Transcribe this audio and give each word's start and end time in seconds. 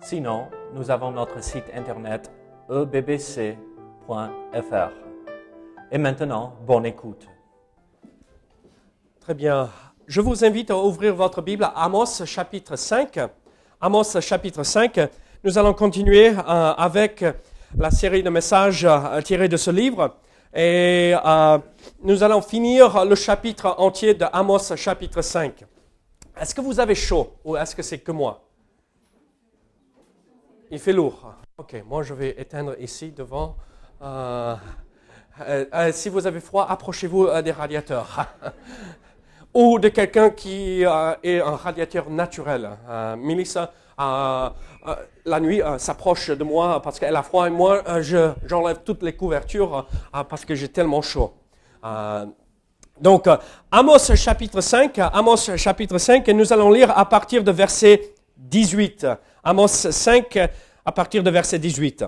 Sinon, 0.00 0.46
nous 0.74 0.90
avons 0.90 1.10
notre 1.10 1.42
site 1.42 1.64
internet 1.74 2.30
ebbc.fr. 2.70 3.56
Et 5.90 5.98
maintenant, 5.98 6.54
bonne 6.66 6.86
écoute. 6.86 7.26
Très 9.20 9.34
bien. 9.34 9.68
Je 10.06 10.20
vous 10.20 10.44
invite 10.44 10.70
à 10.70 10.76
ouvrir 10.78 11.14
votre 11.14 11.42
Bible 11.42 11.64
à 11.64 11.84
Amos 11.84 12.24
chapitre 12.24 12.76
5. 12.76 13.18
Amos 13.80 14.20
chapitre 14.20 14.62
5. 14.62 15.00
Nous 15.44 15.58
allons 15.58 15.74
continuer 15.74 16.28
euh, 16.28 16.42
avec 16.42 17.24
la 17.76 17.90
série 17.90 18.22
de 18.22 18.30
messages 18.30 18.84
euh, 18.84 19.20
tirés 19.20 19.48
de 19.48 19.56
ce 19.56 19.70
livre. 19.70 20.16
Et 20.54 21.12
euh, 21.24 21.58
nous 22.02 22.22
allons 22.22 22.40
finir 22.40 23.04
le 23.04 23.14
chapitre 23.16 23.74
entier 23.78 24.14
de 24.14 24.24
Amos 24.32 24.74
chapitre 24.76 25.22
5. 25.22 25.64
Est-ce 26.40 26.54
que 26.54 26.60
vous 26.60 26.78
avez 26.78 26.94
chaud 26.94 27.34
ou 27.44 27.56
est-ce 27.56 27.74
que 27.74 27.82
c'est 27.82 27.98
que 27.98 28.12
moi? 28.12 28.47
Il 30.70 30.78
fait 30.78 30.92
lourd. 30.92 31.32
Ok, 31.56 31.82
moi 31.88 32.02
je 32.02 32.12
vais 32.12 32.34
éteindre 32.38 32.74
ici 32.78 33.10
devant. 33.10 33.56
Euh, 34.02 34.54
euh, 35.40 35.64
euh, 35.72 35.92
si 35.92 36.10
vous 36.10 36.26
avez 36.26 36.40
froid, 36.40 36.66
approchez-vous 36.68 37.40
des 37.40 37.52
radiateurs. 37.52 38.26
ou 39.54 39.78
de 39.78 39.88
quelqu'un 39.88 40.28
qui 40.28 40.82
est 40.82 41.40
un 41.40 41.56
radiateur 41.56 42.10
naturel. 42.10 42.68
Melissa, 43.16 43.72
la 43.96 45.40
nuit, 45.40 45.62
s'approche 45.78 46.28
de 46.28 46.44
moi 46.44 46.82
parce 46.82 47.00
qu'elle 47.00 47.16
a 47.16 47.22
froid 47.22 47.46
et 47.46 47.50
moi, 47.50 47.82
j'enlève 48.44 48.82
toutes 48.84 49.02
les 49.02 49.16
couvertures 49.16 49.86
parce 50.28 50.44
que 50.44 50.54
j'ai 50.54 50.68
tellement 50.68 51.00
chaud. 51.00 51.32
Donc, 53.00 53.26
Amos 53.70 54.14
chapitre 54.16 54.60
5, 54.60 54.98
Amos 54.98 55.56
chapitre 55.56 55.96
5, 55.96 56.28
et 56.28 56.34
nous 56.34 56.52
allons 56.52 56.70
lire 56.70 56.96
à 56.96 57.08
partir 57.08 57.42
de 57.42 57.50
verset 57.50 58.14
18. 58.38 59.06
Amos 59.44 59.68
5, 59.68 60.38
à 60.84 60.92
partir 60.92 61.22
de 61.22 61.30
verset 61.30 61.58
18. 61.58 62.04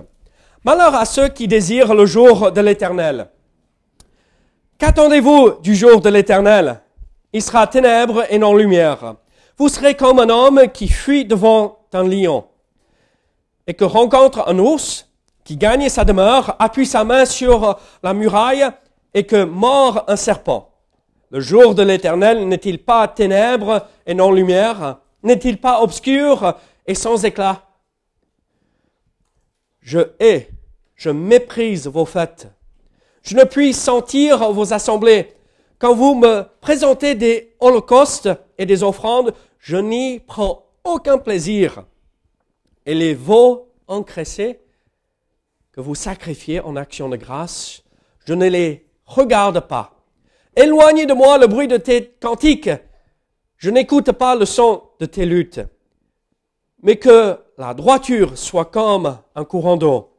Malheur 0.63 0.95
à 0.95 1.05
ceux 1.05 1.27
qui 1.27 1.47
désirent 1.47 1.93
le 1.93 2.05
jour 2.05 2.51
de 2.51 2.61
l'Éternel. 2.61 3.29
Qu'attendez-vous 4.77 5.59
du 5.61 5.75
jour 5.75 6.01
de 6.01 6.09
l'Éternel? 6.09 6.81
Il 7.33 7.41
sera 7.41 7.67
ténèbres 7.67 8.25
et 8.29 8.37
non 8.37 8.55
lumière. 8.55 9.15
Vous 9.57 9.69
serez 9.69 9.95
comme 9.95 10.19
un 10.19 10.29
homme 10.29 10.63
qui 10.73 10.87
fuit 10.87 11.25
devant 11.25 11.79
un 11.93 12.07
lion 12.07 12.45
et 13.67 13.73
que 13.73 13.83
rencontre 13.83 14.47
un 14.47 14.57
ours 14.57 15.09
qui 15.43 15.57
gagne 15.57 15.89
sa 15.89 16.03
demeure, 16.03 16.55
appuie 16.59 16.85
sa 16.85 17.03
main 17.03 17.25
sur 17.25 17.79
la 18.03 18.13
muraille 18.13 18.67
et 19.13 19.25
que 19.25 19.43
mord 19.43 20.03
un 20.07 20.15
serpent. 20.15 20.69
Le 21.29 21.39
jour 21.39 21.75
de 21.75 21.83
l'Éternel 21.83 22.47
n'est-il 22.47 22.83
pas 22.83 23.07
ténèbres 23.07 23.87
et 24.05 24.13
non 24.13 24.31
lumière? 24.31 24.97
N'est-il 25.23 25.59
pas 25.59 25.81
obscur 25.81 26.57
et 26.87 26.95
sans 26.95 27.23
éclat? 27.25 27.67
Je 29.81 29.99
hais, 30.19 30.49
je 30.95 31.09
méprise 31.09 31.87
vos 31.87 32.05
fêtes. 32.05 32.47
Je 33.23 33.35
ne 33.35 33.43
puis 33.43 33.73
sentir 33.73 34.51
vos 34.51 34.73
assemblées. 34.73 35.33
Quand 35.79 35.95
vous 35.95 36.15
me 36.15 36.43
présentez 36.59 37.15
des 37.15 37.55
holocaustes 37.59 38.29
et 38.57 38.65
des 38.65 38.83
offrandes, 38.83 39.33
je 39.59 39.77
n'y 39.77 40.19
prends 40.19 40.65
aucun 40.83 41.17
plaisir. 41.17 41.85
Et 42.85 42.95
les 42.95 43.13
veaux 43.13 43.69
encressés 43.87 44.59
que 45.71 45.81
vous 45.81 45.95
sacrifiez 45.95 46.59
en 46.59 46.75
action 46.75 47.09
de 47.09 47.15
grâce, 47.15 47.83
je 48.25 48.33
ne 48.33 48.47
les 48.47 48.85
regarde 49.05 49.59
pas. 49.61 49.95
Éloignez 50.55 51.05
de 51.05 51.13
moi 51.13 51.37
le 51.37 51.47
bruit 51.47 51.67
de 51.67 51.77
tes 51.77 52.07
cantiques. 52.19 52.69
Je 53.61 53.69
n'écoute 53.69 54.11
pas 54.13 54.35
le 54.35 54.45
son 54.45 54.81
de 54.99 55.05
tes 55.05 55.23
luttes. 55.23 55.61
Mais 56.81 56.95
que 56.95 57.37
la 57.59 57.75
droiture 57.75 58.35
soit 58.35 58.65
comme 58.65 59.19
un 59.35 59.45
courant 59.45 59.77
d'eau 59.77 60.09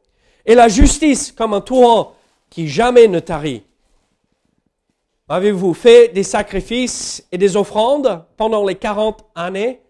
et 0.45 0.55
la 0.55 0.69
justice 0.69 1.33
comme 1.33 1.53
un 1.53 1.59
torrent 1.59 2.15
qui 2.49 2.69
jamais 2.69 3.09
ne 3.09 3.19
tarit. 3.19 3.63
Avez-vous 5.27 5.73
fait 5.73 6.07
des 6.07 6.23
sacrifices 6.23 7.27
et 7.33 7.37
des 7.37 7.57
offrandes 7.57 8.23
pendant 8.37 8.65
les 8.65 8.75
quarante 8.75 9.25
années 9.35 9.81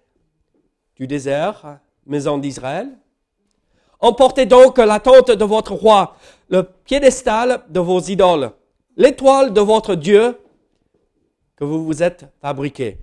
du 0.95 1.05
désert, 1.05 1.77
maison 2.07 2.39
d'Israël? 2.39 2.89
Emportez 3.99 4.47
donc 4.47 4.79
la 4.79 4.99
tente 4.99 5.29
de 5.29 5.45
votre 5.45 5.73
roi, 5.73 6.15
le 6.49 6.63
piédestal 6.63 7.63
de 7.69 7.79
vos 7.79 7.99
idoles 7.99 8.51
l'étoile 8.97 9.53
de 9.53 9.61
votre 9.61 9.93
Dieu 9.93 10.39
que 11.55 11.63
vous 11.63 11.85
vous 11.85 12.01
êtes 12.01 12.25
fabriqué. 12.41 12.97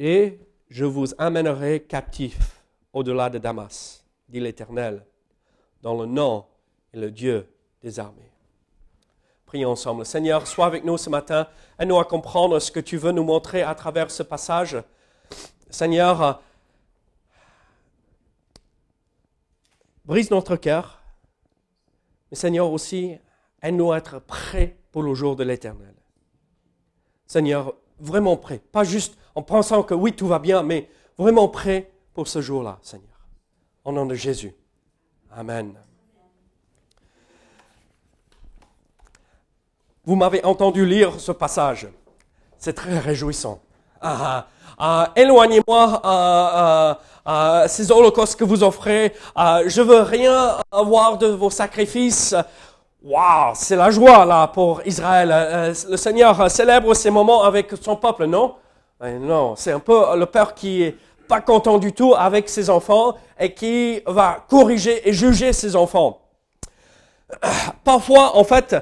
Et 0.00 0.38
je 0.70 0.84
vous 0.84 1.08
amènerai 1.18 1.80
captif 1.80 2.62
au-delà 2.92 3.28
de 3.30 3.38
Damas, 3.38 4.04
dit 4.28 4.38
l'Éternel, 4.38 5.04
dans 5.82 6.00
le 6.00 6.06
nom 6.06 6.46
et 6.94 7.00
le 7.00 7.10
Dieu 7.10 7.52
des 7.82 7.98
armées. 7.98 8.30
Prions 9.44 9.70
ensemble. 9.70 10.06
Seigneur, 10.06 10.46
sois 10.46 10.66
avec 10.66 10.84
nous 10.84 10.98
ce 10.98 11.10
matin. 11.10 11.48
Aide-nous 11.80 11.98
à 11.98 12.04
comprendre 12.04 12.60
ce 12.60 12.70
que 12.70 12.78
tu 12.78 12.96
veux 12.96 13.10
nous 13.10 13.24
montrer 13.24 13.62
à 13.62 13.74
travers 13.74 14.12
ce 14.12 14.22
passage. 14.22 14.76
Seigneur, 15.68 16.40
brise 20.04 20.30
notre 20.30 20.54
cœur. 20.54 21.02
Mais 22.30 22.36
Seigneur 22.36 22.70
aussi, 22.70 23.18
Aide-nous 23.62 23.90
à 23.90 23.98
être 23.98 24.20
prêts 24.20 24.76
pour 24.92 25.02
le 25.02 25.14
jour 25.14 25.34
de 25.34 25.42
l'éternel. 25.42 25.94
Seigneur, 27.26 27.74
vraiment 27.98 28.36
prêt. 28.36 28.60
Pas 28.70 28.84
juste 28.84 29.18
en 29.38 29.42
pensant 29.42 29.84
que 29.84 29.94
oui, 29.94 30.14
tout 30.14 30.26
va 30.26 30.40
bien, 30.40 30.64
mais 30.64 30.90
vraiment 31.16 31.46
prêt 31.46 31.92
pour 32.12 32.26
ce 32.26 32.40
jour-là, 32.40 32.78
Seigneur. 32.82 33.06
Au 33.84 33.92
nom 33.92 34.04
de 34.04 34.16
Jésus. 34.16 34.52
Amen. 35.32 35.74
Vous 40.04 40.16
m'avez 40.16 40.44
entendu 40.44 40.84
lire 40.84 41.20
ce 41.20 41.30
passage. 41.30 41.86
C'est 42.58 42.72
très 42.72 42.98
réjouissant. 42.98 43.60
Ah, 44.00 44.16
ah, 44.20 44.46
ah 44.76 45.12
éloignez-moi 45.14 46.98
ces 47.68 47.92
holocaustes 47.92 48.34
que 48.34 48.44
vous 48.44 48.64
offrez. 48.64 49.14
je 49.36 49.80
veux 49.80 50.00
rien 50.00 50.56
avoir 50.72 51.16
de 51.16 51.28
vos 51.28 51.50
sacrifices. 51.50 52.34
Waouh, 53.04 53.52
c'est 53.54 53.76
la 53.76 53.92
joie 53.92 54.24
là 54.24 54.48
pour 54.48 54.84
Israël. 54.84 55.30
Euh, 55.32 55.72
le 55.88 55.96
Seigneur 55.96 56.50
célèbre 56.50 56.92
ces 56.94 57.10
moments 57.10 57.44
avec 57.44 57.72
son 57.80 57.94
peuple, 57.94 58.26
non? 58.26 58.56
Non, 59.00 59.54
c'est 59.56 59.72
un 59.72 59.78
peu 59.78 60.16
le 60.16 60.26
père 60.26 60.54
qui 60.54 60.82
est 60.82 60.96
pas 61.28 61.40
content 61.40 61.78
du 61.78 61.92
tout 61.92 62.14
avec 62.16 62.48
ses 62.48 62.68
enfants 62.68 63.16
et 63.38 63.52
qui 63.54 64.00
va 64.06 64.44
corriger 64.48 65.08
et 65.08 65.12
juger 65.12 65.52
ses 65.52 65.76
enfants. 65.76 66.20
Parfois, 67.84 68.36
en 68.36 68.44
fait, 68.44 68.74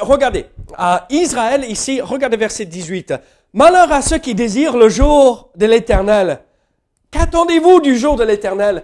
regardez, 0.00 0.46
Israël 1.08 1.64
ici, 1.68 2.00
regardez 2.00 2.36
verset 2.36 2.66
18. 2.66 3.14
Malheur 3.54 3.90
à 3.92 4.02
ceux 4.02 4.18
qui 4.18 4.34
désirent 4.34 4.76
le 4.76 4.88
jour 4.88 5.50
de 5.54 5.66
l'éternel. 5.66 6.40
Qu'attendez-vous 7.10 7.80
du 7.80 7.96
jour 7.96 8.16
de 8.16 8.24
l'éternel? 8.24 8.82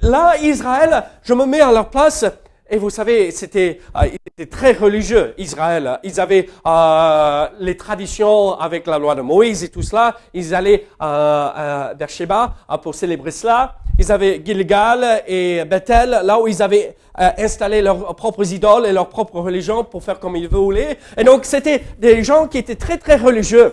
Là, 0.00 0.36
Israël, 0.40 1.04
je 1.22 1.34
me 1.34 1.44
mets 1.44 1.60
à 1.60 1.72
leur 1.72 1.90
place, 1.90 2.24
et 2.70 2.78
vous 2.78 2.88
savez, 2.88 3.30
c'était 3.30 3.78
euh, 3.94 4.44
très 4.46 4.72
religieux, 4.72 5.34
Israël. 5.36 5.98
Ils 6.02 6.18
avaient 6.18 6.48
euh, 6.66 7.46
les 7.60 7.76
traditions 7.76 8.58
avec 8.58 8.86
la 8.86 8.98
loi 8.98 9.14
de 9.14 9.20
Moïse 9.20 9.62
et 9.62 9.68
tout 9.68 9.82
cela. 9.82 10.16
Ils 10.32 10.54
allaient 10.54 10.86
euh, 11.02 11.92
euh 12.00 12.06
Sheba 12.08 12.54
euh, 12.70 12.78
pour 12.78 12.94
célébrer 12.94 13.32
cela. 13.32 13.74
Ils 13.98 14.10
avaient 14.10 14.40
Gilgal 14.44 15.22
et 15.26 15.64
Bethel, 15.66 16.20
là 16.24 16.40
où 16.40 16.48
ils 16.48 16.62
avaient 16.62 16.96
installé 17.16 17.80
leurs 17.80 18.16
propres 18.16 18.52
idoles 18.52 18.86
et 18.86 18.92
leur 18.92 19.08
propre 19.08 19.38
religion 19.40 19.84
pour 19.84 20.02
faire 20.02 20.18
comme 20.18 20.34
ils 20.34 20.48
voulaient. 20.48 20.98
Et 21.16 21.22
donc, 21.22 21.44
c'était 21.44 21.80
des 21.98 22.24
gens 22.24 22.48
qui 22.48 22.58
étaient 22.58 22.74
très, 22.74 22.98
très 22.98 23.16
religieux. 23.16 23.72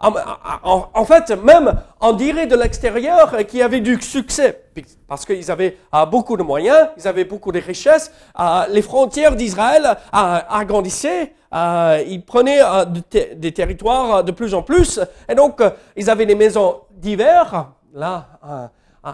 En, 0.00 1.04
fait, 1.04 1.30
même 1.42 1.74
on 2.00 2.12
dirait 2.12 2.46
de 2.46 2.56
l'extérieur 2.56 3.34
qu'il 3.46 3.60
y 3.60 3.62
avait 3.62 3.80
du 3.80 4.00
succès, 4.00 4.64
parce 5.08 5.24
qu'ils 5.24 5.50
avaient 5.50 5.78
euh, 5.94 6.04
beaucoup 6.06 6.36
de 6.36 6.42
moyens, 6.42 6.88
ils 6.98 7.08
avaient 7.08 7.24
beaucoup 7.24 7.52
de 7.52 7.60
richesses, 7.60 8.12
euh, 8.38 8.64
les 8.70 8.82
frontières 8.82 9.36
d'Israël 9.36 9.84
euh, 9.86 10.38
agrandissaient, 10.48 11.32
ils 11.52 12.22
prenaient 12.26 12.60
des 13.36 13.52
territoires 13.52 14.22
de 14.22 14.32
plus 14.32 14.52
en 14.52 14.62
plus, 14.62 15.00
et 15.28 15.34
donc 15.34 15.62
ils 15.96 16.10
avaient 16.10 16.26
des 16.26 16.34
maisons 16.34 16.80
d'hiver, 16.90 17.70
là, 17.94 18.26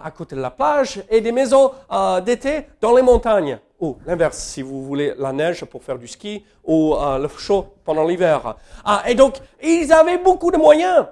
à, 0.03 0.11
côté 0.11 0.35
de 0.35 0.41
la 0.41 0.49
plage 0.49 1.03
et 1.09 1.21
des 1.21 1.31
maisons 1.31 1.71
euh, 1.91 2.19
d'été 2.21 2.67
dans 2.81 2.95
les 2.95 3.01
montagnes. 3.01 3.59
Ou 3.79 3.97
l'inverse, 4.05 4.37
si 4.37 4.61
vous 4.61 4.83
voulez 4.83 5.13
la 5.17 5.31
neige 5.31 5.65
pour 5.65 5.83
faire 5.83 5.97
du 5.97 6.07
ski 6.07 6.43
ou 6.63 6.95
euh, 6.95 7.19
le 7.19 7.27
chaud 7.27 7.67
pendant 7.83 8.03
l'hiver. 8.03 8.55
Ah, 8.83 9.03
et 9.07 9.15
donc, 9.15 9.35
ils 9.61 9.91
avaient 9.91 10.17
beaucoup 10.17 10.51
de 10.51 10.57
moyens. 10.57 11.05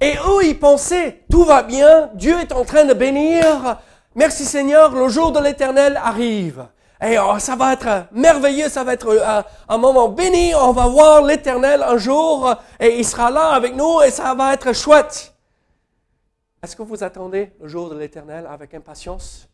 Et 0.00 0.12
eux, 0.12 0.44
ils 0.44 0.58
pensaient, 0.58 1.24
tout 1.30 1.44
va 1.44 1.62
bien, 1.62 2.10
Dieu 2.14 2.38
est 2.40 2.52
en 2.52 2.64
train 2.64 2.84
de 2.84 2.94
bénir. 2.94 3.78
Merci 4.14 4.44
Seigneur, 4.44 4.94
le 4.94 5.08
jour 5.08 5.32
de 5.32 5.40
l'éternel 5.40 6.00
arrive. 6.02 6.66
Et 7.00 7.18
oh, 7.18 7.38
ça 7.38 7.54
va 7.54 7.74
être 7.74 8.06
merveilleux, 8.12 8.68
ça 8.68 8.82
va 8.82 8.94
être 8.94 9.08
euh, 9.08 9.42
un 9.68 9.78
moment 9.78 10.08
béni, 10.08 10.52
on 10.54 10.72
va 10.72 10.86
voir 10.86 11.22
l'éternel 11.22 11.82
un 11.82 11.96
jour 11.96 12.52
et 12.80 12.98
il 12.98 13.04
sera 13.04 13.30
là 13.30 13.50
avec 13.50 13.76
nous 13.76 14.00
et 14.02 14.10
ça 14.10 14.34
va 14.34 14.54
être 14.54 14.72
chouette. 14.72 15.32
Est-ce 16.60 16.74
que 16.74 16.82
vous 16.82 17.04
attendez 17.04 17.52
le 17.60 17.68
jour 17.68 17.88
de 17.88 17.96
l'éternel 17.96 18.44
avec 18.50 18.74
impatience? 18.74 19.48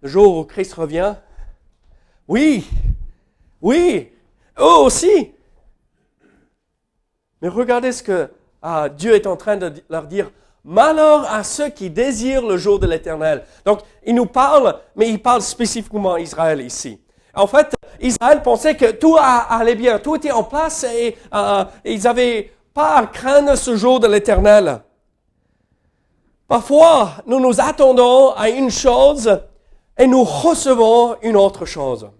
Le 0.00 0.08
jour 0.08 0.38
où 0.38 0.44
Christ 0.44 0.72
revient? 0.72 1.14
Oui, 2.26 2.66
oui, 3.60 4.10
eux 4.58 4.78
aussi. 4.82 5.32
Mais 7.42 7.48
regardez 7.48 7.92
ce 7.92 8.02
que 8.02 8.30
ah, 8.62 8.88
Dieu 8.88 9.14
est 9.14 9.26
en 9.26 9.36
train 9.36 9.58
de 9.58 9.72
leur 9.90 10.06
dire. 10.06 10.30
Malheur 10.64 11.30
à 11.30 11.42
ceux 11.42 11.68
qui 11.68 11.90
désirent 11.90 12.46
le 12.46 12.56
jour 12.56 12.78
de 12.78 12.86
l'éternel. 12.86 13.44
Donc, 13.66 13.80
il 14.06 14.14
nous 14.14 14.26
parle, 14.26 14.78
mais 14.96 15.08
il 15.10 15.20
parle 15.20 15.42
spécifiquement 15.42 16.14
à 16.14 16.20
Israël 16.20 16.62
ici. 16.62 16.98
En 17.34 17.46
fait, 17.46 17.74
Israël 18.00 18.42
pensait 18.42 18.74
que 18.76 18.90
tout 18.90 19.16
allait 19.18 19.74
bien, 19.74 19.98
tout 19.98 20.16
était 20.16 20.32
en 20.32 20.44
place 20.44 20.84
et 20.84 21.16
euh, 21.34 21.64
ils 21.84 22.02
n'avaient 22.02 22.50
pas 22.72 22.96
à 22.96 23.06
craindre 23.06 23.54
ce 23.56 23.76
jour 23.76 24.00
de 24.00 24.06
l'éternel. 24.06 24.80
Parfois, 26.50 27.12
nous 27.26 27.38
nous 27.38 27.60
attendons 27.60 28.32
à 28.32 28.48
une 28.50 28.70
chose 28.70 29.40
et 29.96 30.08
nous 30.08 30.24
recevons 30.24 31.14
une 31.22 31.36
autre 31.36 31.64
chose. 31.64 32.10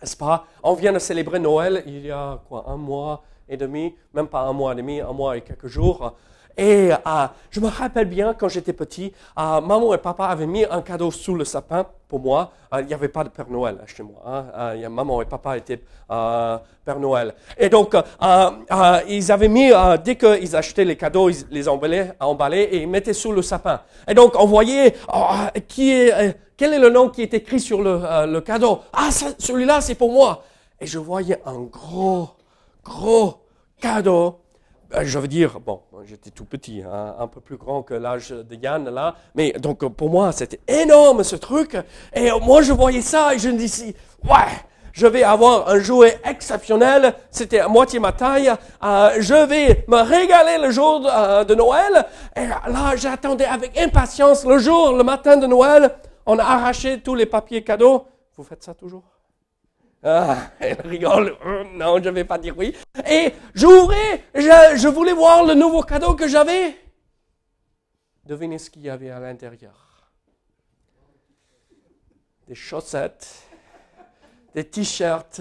N'est-ce 0.00 0.16
pas? 0.16 0.44
On 0.62 0.74
vient 0.74 0.92
de 0.92 1.00
célébrer 1.00 1.40
Noël 1.40 1.82
il 1.84 2.06
y 2.06 2.10
a 2.12 2.40
quoi, 2.48 2.66
un 2.68 2.76
mois 2.76 3.24
et 3.48 3.56
demi, 3.56 3.96
même 4.14 4.28
pas 4.28 4.42
un 4.42 4.52
mois 4.52 4.74
et 4.74 4.76
demi, 4.76 5.00
un 5.00 5.12
mois 5.12 5.36
et 5.36 5.40
quelques 5.40 5.66
jours. 5.66 6.14
Et 6.58 6.90
euh, 6.90 7.26
je 7.50 7.60
me 7.60 7.68
rappelle 7.68 8.06
bien 8.06 8.34
quand 8.34 8.48
j'étais 8.48 8.72
petit, 8.72 9.12
euh, 9.38 9.60
maman 9.60 9.94
et 9.94 9.98
papa 9.98 10.26
avaient 10.26 10.46
mis 10.46 10.64
un 10.64 10.82
cadeau 10.82 11.12
sous 11.12 11.36
le 11.36 11.44
sapin 11.44 11.86
pour 12.08 12.18
moi. 12.18 12.50
Euh, 12.74 12.80
il 12.80 12.86
n'y 12.88 12.94
avait 12.94 13.08
pas 13.08 13.22
de 13.22 13.28
Père 13.28 13.48
Noël 13.48 13.78
chez 13.86 14.02
moi. 14.02 14.20
Hein. 14.26 14.88
maman 14.88 15.22
et 15.22 15.24
papa 15.24 15.56
étaient 15.56 15.80
Père 16.08 16.98
Noël. 16.98 17.32
Et 17.56 17.68
donc, 17.68 17.94
ils 19.08 19.32
avaient 19.32 19.48
mis, 19.48 19.70
dès 20.04 20.16
qu'ils 20.16 20.56
achetaient 20.56 20.84
les 20.84 20.96
cadeaux, 20.96 21.30
ils 21.30 21.46
les 21.50 21.68
emballaient, 21.68 22.14
et 22.64 22.82
ils 22.82 22.88
mettaient 22.88 23.12
sous 23.12 23.30
le 23.30 23.42
sapin. 23.42 23.80
Et 24.08 24.14
donc, 24.14 24.32
on 24.36 24.46
voyait 24.46 24.96
qui 25.68 25.92
est, 25.92 26.36
quel 26.56 26.74
est 26.74 26.80
le 26.80 26.90
nom 26.90 27.08
qui 27.08 27.22
est 27.22 27.34
écrit 27.34 27.60
sur 27.60 27.80
le, 27.82 28.40
cadeau? 28.40 28.80
Ah, 28.92 29.10
celui-là, 29.38 29.80
c'est 29.80 29.94
pour 29.94 30.10
moi. 30.10 30.42
Et 30.80 30.86
je 30.86 30.98
voyais 30.98 31.40
un 31.46 31.60
gros, 31.60 32.30
gros 32.82 33.44
cadeau 33.80 34.40
je 35.02 35.18
veux 35.18 35.28
dire, 35.28 35.60
bon, 35.60 35.80
j'étais 36.04 36.30
tout 36.30 36.44
petit, 36.44 36.82
hein, 36.82 37.14
un 37.18 37.26
peu 37.26 37.40
plus 37.40 37.56
grand 37.56 37.82
que 37.82 37.94
l'âge 37.94 38.30
de 38.30 38.54
Yann 38.56 38.88
là, 38.88 39.14
mais 39.34 39.52
donc 39.52 39.84
pour 39.94 40.10
moi 40.10 40.32
c'était 40.32 40.60
énorme 40.66 41.22
ce 41.24 41.36
truc. 41.36 41.76
Et 42.14 42.30
moi 42.42 42.62
je 42.62 42.72
voyais 42.72 43.02
ça 43.02 43.34
et 43.34 43.38
je 43.38 43.50
me 43.50 43.58
disais, 43.58 43.94
ouais, 44.24 44.52
je 44.92 45.06
vais 45.06 45.22
avoir 45.22 45.68
un 45.68 45.78
jouet 45.78 46.18
exceptionnel, 46.24 47.14
c'était 47.30 47.60
à 47.60 47.68
moitié 47.68 47.98
ma 47.98 48.12
taille, 48.12 48.50
euh, 48.82 49.16
je 49.20 49.34
vais 49.34 49.84
me 49.88 50.00
régaler 50.02 50.58
le 50.58 50.70
jour 50.70 51.00
de, 51.00 51.08
euh, 51.10 51.44
de 51.44 51.54
Noël. 51.54 52.06
Et 52.34 52.46
là 52.46 52.96
j'attendais 52.96 53.44
avec 53.44 53.78
impatience 53.78 54.44
le 54.44 54.58
jour, 54.58 54.92
le 54.94 55.04
matin 55.04 55.36
de 55.36 55.46
Noël. 55.46 55.94
On 56.24 56.38
a 56.38 56.44
arraché 56.44 57.00
tous 57.00 57.14
les 57.14 57.26
papiers 57.26 57.62
cadeaux. 57.62 58.06
Vous 58.36 58.44
faites 58.44 58.62
ça 58.62 58.74
toujours? 58.74 59.17
Ah, 60.02 60.50
elle 60.60 60.80
rigole. 60.82 61.36
Non, 61.74 61.96
je 61.98 62.08
ne 62.08 62.14
vais 62.14 62.24
pas 62.24 62.38
dire 62.38 62.56
oui. 62.56 62.74
Et 63.08 63.32
j'ouvrais, 63.54 64.24
je, 64.34 64.88
voulais 64.88 65.12
voir 65.12 65.44
le 65.44 65.54
nouveau 65.54 65.82
cadeau 65.82 66.14
que 66.14 66.28
j'avais. 66.28 66.76
Devinez 68.24 68.58
ce 68.58 68.70
qu'il 68.70 68.82
y 68.82 68.90
avait 68.90 69.10
à 69.10 69.18
l'intérieur. 69.18 70.12
Des 72.46 72.54
chaussettes, 72.54 73.48
des 74.54 74.64
t-shirts, 74.64 75.40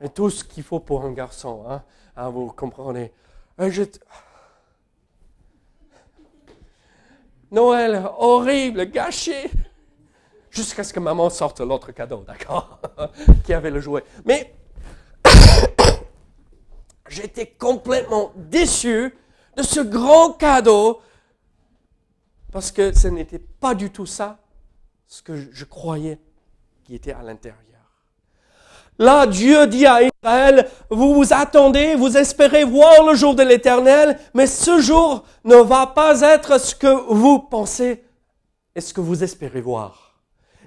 et 0.00 0.08
tout 0.08 0.30
ce 0.30 0.44
qu'il 0.44 0.62
faut 0.62 0.80
pour 0.80 1.04
un 1.04 1.12
garçon. 1.12 1.64
Hein? 1.68 1.82
Ah, 2.16 2.28
vous 2.28 2.48
comprenez. 2.48 3.12
Je... 3.58 3.82
Noël 7.50 8.02
horrible, 8.16 8.86
gâché 8.86 9.50
jusqu'à 10.52 10.84
ce 10.84 10.92
que 10.92 11.00
maman 11.00 11.30
sorte 11.30 11.60
l'autre 11.60 11.90
cadeau, 11.92 12.22
d'accord, 12.26 12.78
qui 13.44 13.54
avait 13.54 13.70
le 13.70 13.80
jouet. 13.80 14.04
Mais 14.24 14.54
j'étais 17.08 17.46
complètement 17.46 18.32
déçu 18.36 19.16
de 19.56 19.62
ce 19.62 19.80
grand 19.80 20.34
cadeau 20.34 21.00
parce 22.52 22.70
que 22.70 22.96
ce 22.96 23.08
n'était 23.08 23.38
pas 23.38 23.74
du 23.74 23.90
tout 23.90 24.06
ça 24.06 24.38
ce 25.08 25.22
que 25.22 25.34
je 25.50 25.64
croyais 25.64 26.20
qui 26.84 26.94
était 26.94 27.12
à 27.12 27.22
l'intérieur. 27.22 27.58
Là, 28.98 29.26
Dieu 29.26 29.66
dit 29.66 29.86
à 29.86 30.02
Israël, 30.02 30.68
vous 30.90 31.14
vous 31.14 31.32
attendez, 31.32 31.94
vous 31.94 32.16
espérez 32.18 32.64
voir 32.64 33.06
le 33.06 33.14
jour 33.14 33.34
de 33.34 33.42
l'éternel, 33.42 34.18
mais 34.34 34.46
ce 34.46 34.80
jour 34.80 35.24
ne 35.44 35.56
va 35.56 35.86
pas 35.86 36.20
être 36.20 36.60
ce 36.60 36.74
que 36.74 37.12
vous 37.12 37.38
pensez 37.38 38.04
et 38.74 38.80
ce 38.82 38.92
que 38.92 39.00
vous 39.00 39.24
espérez 39.24 39.62
voir. 39.62 40.11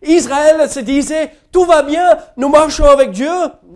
Israël 0.06 0.69
se 0.69 0.80
disait, 0.80 1.31
tout 1.52 1.66
va 1.66 1.81
bien, 1.81 2.18
nous 2.38 2.50
marchons 2.50 2.86
avec 2.86 3.12
Dieu, 3.12 3.31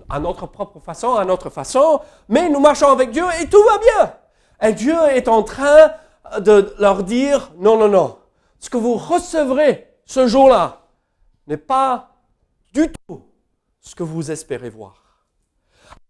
à 0.10 0.20
notre 0.20 0.48
propre 0.48 0.80
façon, 0.80 1.16
à 1.16 1.26
notre 1.26 1.50
façon, 1.50 2.02
mais 2.28 2.50
nous 2.50 2.60
marchons 2.60 2.90
avec 2.90 3.12
Dieu 3.12 3.26
et 3.42 3.48
tout 3.48 3.64
va 3.64 3.78
bien. 3.78 4.14
Et 4.62 4.74
Dieu 4.74 4.96
est 5.10 5.28
en 5.28 5.44
train 5.44 5.92
de 6.40 6.74
leur 6.80 7.04
dire, 7.04 7.52
non, 7.58 7.78
non, 7.78 7.88
non, 7.88 8.18
ce 8.60 8.70
que 8.70 8.78
vous 8.78 8.96
recevrez 8.96 9.88
ce 10.06 10.28
jour-là 10.28 10.82
n'est 11.48 11.58
pas 11.58 12.10
du 12.74 12.92
tout 13.08 13.22
ce 13.80 13.96
que 13.96 14.04
vous 14.04 14.32
espérez 14.32 14.70
voir. 14.70 14.96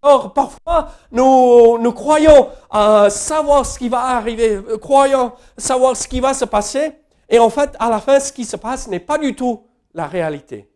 Or, 0.02 0.34
parfois, 0.34 0.90
nous, 1.12 1.78
nous 1.78 1.92
croyons 1.92 2.50
euh, 2.74 3.10
savoir 3.10 3.66
ce 3.66 3.78
qui 3.78 3.90
va 3.90 4.00
arriver, 4.00 4.56
euh, 4.56 4.78
croyons 4.78 5.34
savoir 5.58 5.96
ce 5.96 6.08
qui 6.08 6.20
va 6.20 6.34
se 6.34 6.46
passer, 6.46 6.94
et 7.30 7.38
en 7.38 7.50
fait, 7.50 7.76
à 7.80 7.90
la 7.90 8.00
fin, 8.00 8.20
ce 8.20 8.32
qui 8.32 8.46
se 8.46 8.56
passe 8.56 8.88
n'est 8.88 9.00
pas 9.00 9.18
du 9.18 9.36
tout 9.36 9.69
la 9.94 10.08
réalité. 10.08 10.70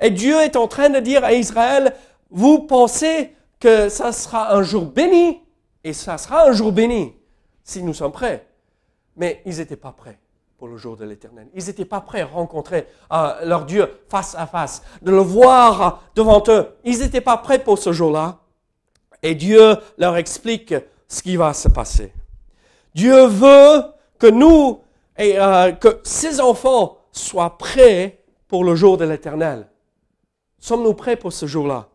Et 0.00 0.10
Dieu 0.10 0.40
est 0.40 0.56
en 0.56 0.68
train 0.68 0.90
de 0.90 1.00
dire 1.00 1.24
à 1.24 1.32
Israël, 1.32 1.94
vous 2.30 2.60
pensez 2.60 3.34
que 3.60 3.88
ça 3.88 4.12
sera 4.12 4.54
un 4.54 4.62
jour 4.62 4.86
béni, 4.86 5.40
et 5.82 5.92
ça 5.92 6.18
sera 6.18 6.48
un 6.48 6.52
jour 6.52 6.72
béni, 6.72 7.14
si 7.62 7.82
nous 7.82 7.94
sommes 7.94 8.12
prêts. 8.12 8.46
Mais 9.16 9.42
ils 9.46 9.58
n'étaient 9.58 9.76
pas 9.76 9.92
prêts 9.92 10.18
pour 10.58 10.68
le 10.68 10.76
jour 10.76 10.96
de 10.96 11.04
l'éternel. 11.04 11.48
Ils 11.54 11.66
n'étaient 11.66 11.84
pas 11.84 12.00
prêts 12.00 12.22
à 12.22 12.26
rencontrer 12.26 12.86
leur 13.44 13.64
Dieu 13.64 13.88
face 14.08 14.34
à 14.34 14.46
face, 14.46 14.82
de 15.02 15.10
le 15.10 15.18
voir 15.18 16.02
devant 16.14 16.42
eux. 16.48 16.68
Ils 16.84 16.98
n'étaient 16.98 17.20
pas 17.20 17.36
prêts 17.36 17.58
pour 17.58 17.78
ce 17.78 17.92
jour-là. 17.92 18.38
Et 19.22 19.34
Dieu 19.34 19.76
leur 19.98 20.16
explique 20.16 20.74
ce 21.08 21.22
qui 21.22 21.36
va 21.36 21.54
se 21.54 21.68
passer. 21.68 22.12
Dieu 22.94 23.26
veut 23.26 23.84
que 24.18 24.26
nous 24.26 24.80
et 25.16 25.38
euh, 25.38 25.72
que 25.72 26.00
ses 26.02 26.40
enfants 26.40 26.98
soient 27.12 27.56
prêts 27.56 28.23
pour 28.54 28.62
le 28.62 28.76
jour 28.76 28.96
de 28.96 29.04
l'éternel 29.04 29.66
Sommes-nous 30.60 30.94
prêts 30.94 31.16
pour 31.16 31.32
ce 31.32 31.44
jour-là? 31.44 31.88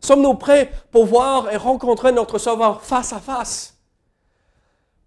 Sommes-nous 0.00 0.34
prêts 0.34 0.72
pour 0.90 1.06
voir 1.06 1.52
et 1.52 1.56
rencontrer 1.56 2.10
notre 2.10 2.38
Sauveur 2.38 2.82
face 2.82 3.12
à 3.12 3.20
face? 3.20 3.78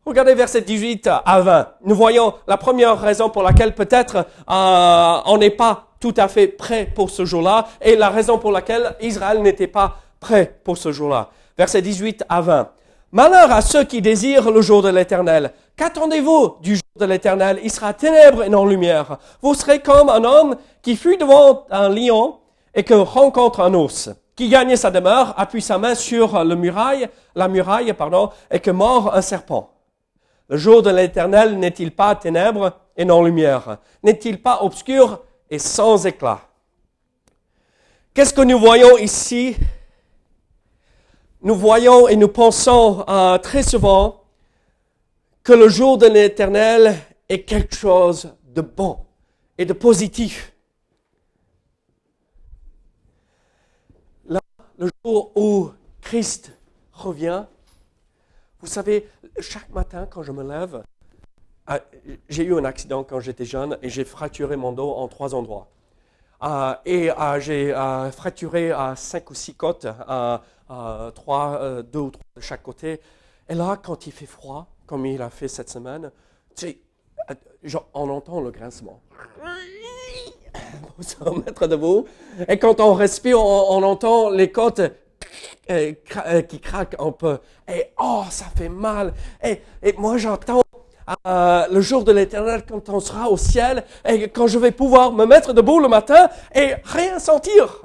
Regardez 0.05 0.35
verset 0.35 0.61
18 0.61 1.09
à 1.25 1.41
20. 1.41 1.67
Nous 1.83 1.95
voyons 1.95 2.33
la 2.47 2.55
première 2.55 2.97
raison 2.97 3.29
pour 3.29 3.43
laquelle 3.43 3.75
peut-être 3.75 4.25
euh, 4.49 5.21
on 5.25 5.37
n'est 5.37 5.49
pas 5.49 5.87
tout 5.99 6.13
à 6.15 6.29
fait 6.29 6.47
prêt 6.47 6.89
pour 6.95 7.09
ce 7.09 7.25
jour-là 7.25 7.67
et 7.81 7.97
la 7.97 8.07
raison 8.09 8.37
pour 8.37 8.53
laquelle 8.53 8.95
Israël 9.01 9.41
n'était 9.41 9.67
pas 9.67 9.97
prêt 10.21 10.61
pour 10.63 10.77
ce 10.77 10.93
jour-là. 10.93 11.29
Verset 11.57 11.81
18 11.81 12.23
à 12.29 12.39
20. 12.39 12.69
Malheur 13.11 13.51
à 13.51 13.61
ceux 13.61 13.85
qui 13.85 14.01
désirent 14.01 14.51
le 14.51 14.61
jour 14.61 14.83
de 14.83 14.89
l'éternel. 14.89 15.51
Qu'attendez-vous 15.75 16.57
du 16.61 16.75
jour 16.75 16.83
de 16.99 17.05
l'éternel? 17.05 17.59
Il 17.63 17.71
sera 17.71 17.93
ténèbres 17.93 18.43
et 18.43 18.49
non 18.49 18.65
lumière. 18.65 19.17
Vous 19.41 19.55
serez 19.55 19.79
comme 19.79 20.09
un 20.09 20.23
homme 20.23 20.55
qui 20.83 20.95
fut 20.95 21.17
devant 21.17 21.65
un 21.71 21.89
lion 21.89 22.37
et 22.75 22.83
que 22.83 22.93
rencontre 22.93 23.61
un 23.61 23.73
ours, 23.73 24.11
qui 24.35 24.47
gagne 24.47 24.75
sa 24.75 24.91
demeure, 24.91 25.33
appuie 25.37 25.61
sa 25.61 25.79
main 25.79 25.95
sur 25.95 26.43
le 26.43 26.55
muraille, 26.55 27.09
la 27.33 27.47
muraille, 27.47 27.93
pardon, 27.93 28.29
et 28.51 28.59
que 28.59 28.69
mord 28.69 29.15
un 29.15 29.23
serpent. 29.23 29.71
Le 30.47 30.57
jour 30.57 30.83
de 30.83 30.91
l'éternel 30.91 31.57
n'est-il 31.57 31.91
pas 31.91 32.13
ténèbres 32.13 32.73
et 32.95 33.05
non 33.05 33.23
lumière? 33.23 33.77
N'est-il 34.03 34.39
pas 34.39 34.59
obscur 34.61 35.21
et 35.49 35.57
sans 35.57 36.05
éclat? 36.05 36.41
Qu'est-ce 38.13 38.33
que 38.35 38.41
nous 38.41 38.59
voyons 38.59 38.97
ici 38.97 39.55
nous 41.41 41.55
voyons 41.55 42.07
et 42.07 42.15
nous 42.15 42.27
pensons 42.27 43.05
euh, 43.07 43.37
très 43.37 43.63
souvent 43.63 44.23
que 45.43 45.53
le 45.53 45.69
jour 45.69 45.97
de 45.97 46.05
l'éternel 46.05 46.95
est 47.29 47.43
quelque 47.43 47.75
chose 47.75 48.33
de 48.43 48.61
bon 48.61 48.99
et 49.57 49.65
de 49.65 49.73
positif. 49.73 50.53
Là, 54.27 54.41
le 54.77 54.89
jour 55.03 55.31
où 55.35 55.71
Christ 56.01 56.51
revient, 56.91 57.45
vous 58.59 58.67
savez, 58.67 59.07
chaque 59.39 59.69
matin 59.69 60.05
quand 60.09 60.23
je 60.23 60.31
me 60.31 60.43
lève, 60.43 60.83
ah, 61.67 61.79
j'ai 62.27 62.43
eu 62.43 62.55
un 62.55 62.65
accident 62.65 63.03
quand 63.03 63.19
j'étais 63.19 63.45
jeune 63.45 63.77
et 63.81 63.89
j'ai 63.89 64.03
fracturé 64.03 64.57
mon 64.57 64.71
dos 64.71 64.91
en 64.91 65.07
trois 65.07 65.35
endroits. 65.35 65.69
Euh, 66.41 66.73
et 66.85 67.11
euh, 67.11 67.39
j'ai 67.39 67.73
euh, 67.73 68.11
fracturé 68.11 68.71
cinq 68.95 69.29
ou 69.29 69.33
six 69.33 69.55
côtes, 69.55 69.87
trois, 71.15 71.81
deux 71.83 71.99
ou 71.99 72.11
trois 72.11 72.25
de 72.35 72.41
chaque 72.41 72.63
côté. 72.63 73.01
Et 73.47 73.55
là, 73.55 73.77
quand 73.81 74.07
il 74.07 74.13
fait 74.13 74.25
froid, 74.25 74.67
comme 74.85 75.05
il 75.05 75.21
a 75.21 75.29
fait 75.29 75.47
cette 75.47 75.69
semaine, 75.69 76.11
on 77.93 78.09
entend 78.09 78.41
le 78.41 78.51
grincement. 78.51 79.01
Pour 80.95 81.03
se 81.03 81.15
remettre 81.23 81.67
debout. 81.67 82.07
Et 82.47 82.57
quand 82.57 82.79
on 82.79 82.93
respire, 82.93 83.39
on, 83.39 83.83
entend 83.83 84.29
les 84.29 84.51
côtes 84.51 84.81
qui 85.67 86.59
craquent 86.59 86.95
un 86.99 87.11
peu. 87.11 87.39
Et 87.67 87.91
oh, 87.99 88.23
ça 88.29 88.45
fait 88.55 88.69
mal. 88.69 89.13
Et, 89.43 89.61
et 89.81 89.93
moi, 89.93 90.17
j'entends 90.17 90.61
euh, 91.27 91.65
le 91.71 91.81
jour 91.81 92.03
de 92.03 92.11
l'éternel, 92.11 92.63
quand 92.69 92.89
on 92.89 92.99
sera 92.99 93.29
au 93.29 93.37
ciel, 93.37 93.83
et 94.07 94.27
quand 94.29 94.47
je 94.47 94.59
vais 94.59 94.71
pouvoir 94.71 95.11
me 95.11 95.25
mettre 95.25 95.53
debout 95.53 95.79
le 95.79 95.87
matin 95.87 96.29
et 96.53 96.75
rien 96.83 97.19
sentir. 97.19 97.81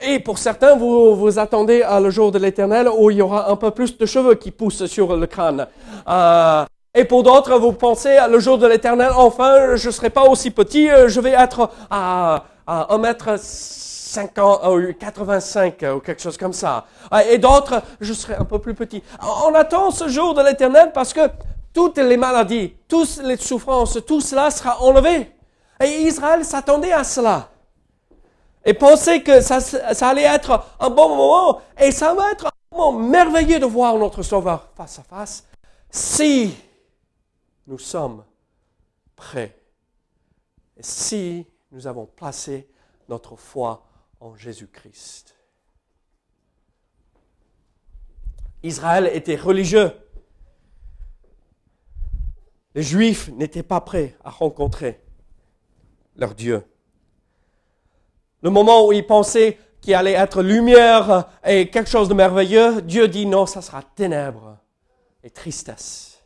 Et 0.00 0.20
pour 0.20 0.38
certains, 0.38 0.76
vous 0.76 1.16
vous 1.16 1.38
attendez 1.38 1.82
à 1.82 1.98
le 2.00 2.10
jour 2.10 2.30
de 2.30 2.38
l'éternel 2.38 2.88
où 2.88 3.10
il 3.10 3.16
y 3.16 3.22
aura 3.22 3.50
un 3.50 3.56
peu 3.56 3.70
plus 3.72 3.98
de 3.98 4.06
cheveux 4.06 4.34
qui 4.34 4.50
poussent 4.50 4.86
sur 4.86 5.16
le 5.16 5.26
crâne. 5.26 5.66
Euh, 6.08 6.64
et 6.94 7.04
pour 7.04 7.22
d'autres, 7.22 7.58
vous 7.58 7.72
pensez 7.72 8.16
à 8.16 8.28
le 8.28 8.38
jour 8.38 8.58
de 8.58 8.66
l'éternel, 8.66 9.10
enfin, 9.14 9.76
je 9.76 9.88
ne 9.88 9.92
serai 9.92 10.10
pas 10.10 10.22
aussi 10.22 10.50
petit, 10.50 10.88
euh, 10.88 11.08
je 11.08 11.20
vais 11.20 11.32
être 11.32 11.70
à, 11.90 12.44
à 12.66 12.94
1 12.94 12.98
mètre 12.98 13.38
50, 13.38 14.96
85 14.98 15.84
ou 15.96 16.00
quelque 16.00 16.22
chose 16.22 16.36
comme 16.36 16.52
ça. 16.52 16.86
Et 17.30 17.38
d'autres, 17.38 17.82
je 18.00 18.12
serai 18.12 18.36
un 18.36 18.44
peu 18.44 18.58
plus 18.58 18.74
petit. 18.74 19.02
On 19.44 19.54
attend 19.54 19.90
ce 19.90 20.08
jour 20.08 20.34
de 20.34 20.42
l'éternel 20.42 20.92
parce 20.94 21.12
que 21.12 21.20
toutes 21.78 21.98
les 21.98 22.16
maladies, 22.16 22.74
toutes 22.88 23.18
les 23.18 23.36
souffrances, 23.36 24.00
tout 24.04 24.20
cela 24.20 24.50
sera 24.50 24.82
enlevé. 24.82 25.30
Et 25.80 26.02
Israël 26.08 26.44
s'attendait 26.44 26.90
à 26.90 27.04
cela. 27.04 27.52
Et 28.64 28.74
pensait 28.74 29.22
que 29.22 29.40
ça, 29.40 29.60
allait 30.00 30.22
être 30.22 30.60
un 30.80 30.90
bon 30.90 31.14
moment. 31.14 31.60
Et 31.80 31.92
ça 31.92 32.14
va 32.14 32.32
être 32.32 32.46
un 32.46 32.76
moment 32.76 32.98
merveilleux 32.98 33.60
de 33.60 33.64
voir 33.64 33.96
notre 33.96 34.24
Sauveur 34.24 34.70
face 34.76 34.98
à 34.98 35.04
face. 35.04 35.44
Si 35.88 36.52
nous 37.68 37.78
sommes 37.78 38.24
prêts. 39.14 39.56
Et 40.76 40.82
si 40.82 41.46
nous 41.70 41.86
avons 41.86 42.06
placé 42.06 42.68
notre 43.08 43.36
foi 43.36 43.86
en 44.18 44.34
Jésus-Christ. 44.34 45.36
Israël 48.64 49.08
était 49.12 49.36
religieux. 49.36 49.92
Les 52.78 52.84
Juifs 52.84 53.28
n'étaient 53.30 53.64
pas 53.64 53.80
prêts 53.80 54.14
à 54.22 54.30
rencontrer 54.30 55.00
leur 56.14 56.36
Dieu. 56.36 56.62
Le 58.40 58.50
moment 58.50 58.86
où 58.86 58.92
ils 58.92 59.04
pensaient 59.04 59.58
qu'il 59.80 59.94
allait 59.94 60.12
être 60.12 60.42
lumière 60.42 61.28
et 61.44 61.70
quelque 61.70 61.90
chose 61.90 62.08
de 62.08 62.14
merveilleux, 62.14 62.80
Dieu 62.82 63.08
dit 63.08 63.26
non, 63.26 63.46
ça 63.46 63.62
sera 63.62 63.82
ténèbres 63.82 64.58
et 65.24 65.30
tristesse. 65.30 66.22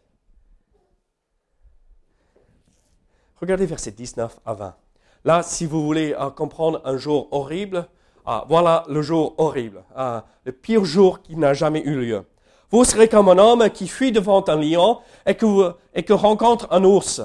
Regardez 3.37 3.65
verset 3.65 3.93
19 3.93 4.39
à 4.45 4.53
20. 4.53 4.77
Là, 5.25 5.43
si 5.43 5.65
vous 5.65 5.83
voulez 5.83 6.13
euh, 6.13 6.29
comprendre 6.29 6.83
un 6.85 6.99
jour 6.99 7.29
horrible, 7.31 7.89
ah, 8.27 8.45
voilà 8.47 8.85
le 8.91 9.01
jour 9.01 9.37
horrible, 9.39 9.85
ah, 9.97 10.27
le 10.45 10.53
pire 10.53 10.85
jour 10.85 11.23
qui 11.23 11.35
n'a 11.35 11.55
jamais 11.55 11.81
eu 11.81 11.99
lieu. 11.99 12.27
Vous 12.73 12.87
serez 12.87 13.07
comme 13.07 13.29
un 13.29 13.37
homme 13.37 13.69
qui 13.69 13.87
fuit 13.87 14.13
devant 14.13 14.43
un 14.49 14.57
lion 14.57 15.01
et 15.27 15.35
que, 15.35 16.13
rencontre 16.15 16.69
un 16.71 16.83
ours, 16.85 17.21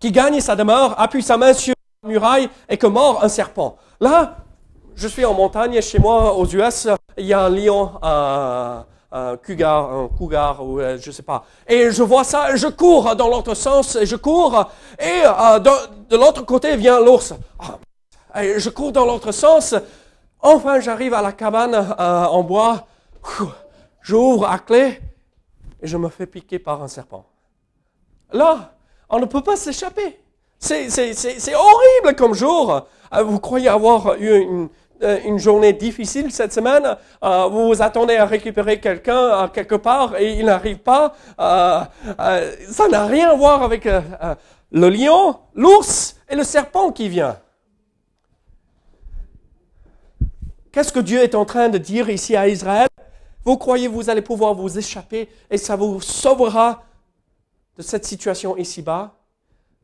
qui 0.00 0.10
gagne 0.10 0.40
sa 0.40 0.56
demeure, 0.56 1.00
appuie 1.00 1.22
sa 1.22 1.36
main 1.36 1.52
sur 1.52 1.72
la 2.02 2.08
muraille 2.08 2.48
et 2.68 2.76
que 2.76 2.88
mord 2.88 3.22
un 3.22 3.28
serpent. 3.28 3.76
Là, 4.00 4.38
je 4.96 5.06
suis 5.06 5.24
en 5.24 5.34
montagne 5.34 5.80
chez 5.80 6.00
moi 6.00 6.36
aux 6.36 6.46
US, 6.46 6.88
il 7.16 7.26
y 7.26 7.32
a 7.32 7.44
un 7.44 7.48
lion, 7.48 7.92
un, 8.02 8.84
cougar, 9.46 9.92
un 9.92 10.08
cougar 10.08 10.66
ou 10.66 10.80
euh, 10.80 10.98
je 11.00 11.12
sais 11.12 11.22
pas. 11.22 11.44
Et 11.68 11.92
je 11.92 12.02
vois 12.02 12.24
ça, 12.24 12.56
je 12.56 12.66
cours 12.66 13.14
dans 13.14 13.28
l'autre 13.28 13.54
sens, 13.54 13.94
et 13.94 14.04
je 14.04 14.16
cours, 14.16 14.68
et 14.98 15.22
euh, 15.24 15.60
de, 15.60 16.16
l'autre 16.16 16.44
côté 16.44 16.74
vient 16.74 16.98
l'ours. 16.98 17.34
Ah, 18.34 18.42
je 18.42 18.68
cours 18.68 18.90
dans 18.90 19.06
l'autre 19.06 19.30
sens. 19.30 19.76
Enfin, 20.40 20.80
j'arrive 20.80 21.14
à 21.14 21.22
la 21.22 21.30
cabane 21.30 21.74
euh, 21.76 22.24
en 22.24 22.42
bois 22.42 22.86
j'ouvre 24.02 24.48
à 24.48 24.58
clé 24.58 25.00
et 25.80 25.86
je 25.86 25.96
me 25.96 26.08
fais 26.08 26.26
piquer 26.26 26.58
par 26.58 26.82
un 26.82 26.88
serpent. 26.88 27.26
Là, 28.32 28.74
on 29.08 29.18
ne 29.18 29.26
peut 29.26 29.42
pas 29.42 29.56
s'échapper. 29.56 30.18
C'est 30.58 31.54
horrible 31.54 32.16
comme 32.16 32.34
jour. 32.34 32.86
Euh, 33.14 33.22
vous 33.22 33.40
croyez 33.40 33.68
avoir 33.68 34.14
eu 34.14 34.38
une, 34.38 34.68
euh, 35.02 35.38
journée 35.38 35.72
difficile 35.72 36.30
cette 36.30 36.52
semaine, 36.52 36.96
euh, 37.24 37.46
vous 37.48 37.66
vous 37.66 37.82
attendez 37.82 38.16
à 38.16 38.24
récupérer 38.24 38.78
quelqu'un 38.78 39.48
quelque 39.48 39.74
part 39.74 40.16
et 40.16 40.34
il 40.34 40.46
n'arrive 40.46 40.78
pas. 40.78 41.14
ça 41.36 42.88
n'a 42.88 43.06
rien 43.06 43.30
à 43.30 43.34
voir 43.34 43.64
avec 43.64 43.84
le 43.84 44.88
lion, 44.88 45.36
l'ours 45.54 46.16
et 46.28 46.36
le 46.36 46.44
serpent 46.44 46.92
qui 46.92 47.08
vient. 47.08 47.36
Qu'est-ce 50.70 50.92
que 50.92 51.00
Dieu 51.00 51.20
est 51.20 51.34
en 51.34 51.44
train 51.44 51.68
de 51.68 51.78
dire 51.78 52.08
ici 52.08 52.36
à 52.36 52.46
Israël? 52.46 52.91
Vous 53.44 53.56
croyez 53.56 53.88
vous 53.88 54.08
allez 54.10 54.22
pouvoir 54.22 54.54
vous 54.54 54.78
échapper 54.78 55.28
et 55.50 55.58
ça 55.58 55.76
vous 55.76 56.00
sauvera 56.00 56.84
de 57.76 57.82
cette 57.82 58.04
situation 58.04 58.56
ici-bas 58.56 59.14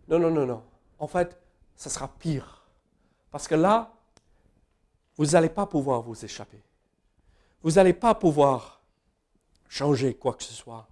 Non, 0.08 0.18
non, 0.18 0.30
non, 0.30 0.46
non. 0.46 0.62
En 0.98 1.06
fait, 1.06 1.38
ça 1.76 1.90
sera 1.90 2.08
pire. 2.08 2.66
Parce 3.30 3.48
que 3.48 3.54
là, 3.54 3.92
vous 5.16 5.26
n'allez 5.26 5.48
pas 5.48 5.66
pouvoir 5.66 6.02
vous 6.02 6.24
échapper. 6.24 6.62
Vous 7.62 7.72
n'allez 7.72 7.92
pas 7.92 8.14
pouvoir 8.14 8.80
changer 9.68 10.14
quoi 10.14 10.34
que 10.34 10.44
ce 10.44 10.52
soit. 10.52 10.86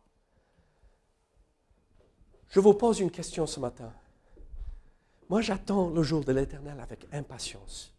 Je 2.51 2.61
vous 2.61 2.75
pose 2.75 3.01
une 3.01 3.11
question 3.11 3.47
ce 3.47 3.61
matin. 3.61 3.93
Moi, 5.29 5.41
j'attends 5.41 5.89
le 5.91 6.03
jour 6.03 6.25
de 6.25 6.33
l'éternel 6.33 6.79
avec 6.81 7.07
impatience. 7.13 7.93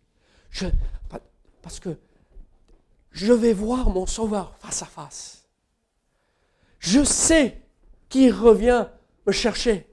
Parce 1.61 1.79
que 1.79 1.97
je 3.11 3.33
vais 3.33 3.53
voir 3.53 3.89
mon 3.89 4.05
Sauveur 4.05 4.55
face 4.57 4.81
à 4.81 4.85
face. 4.85 5.47
Je 6.79 7.03
sais 7.03 7.61
qu'il 8.09 8.33
revient 8.33 8.87
me 9.25 9.31
chercher. 9.31 9.87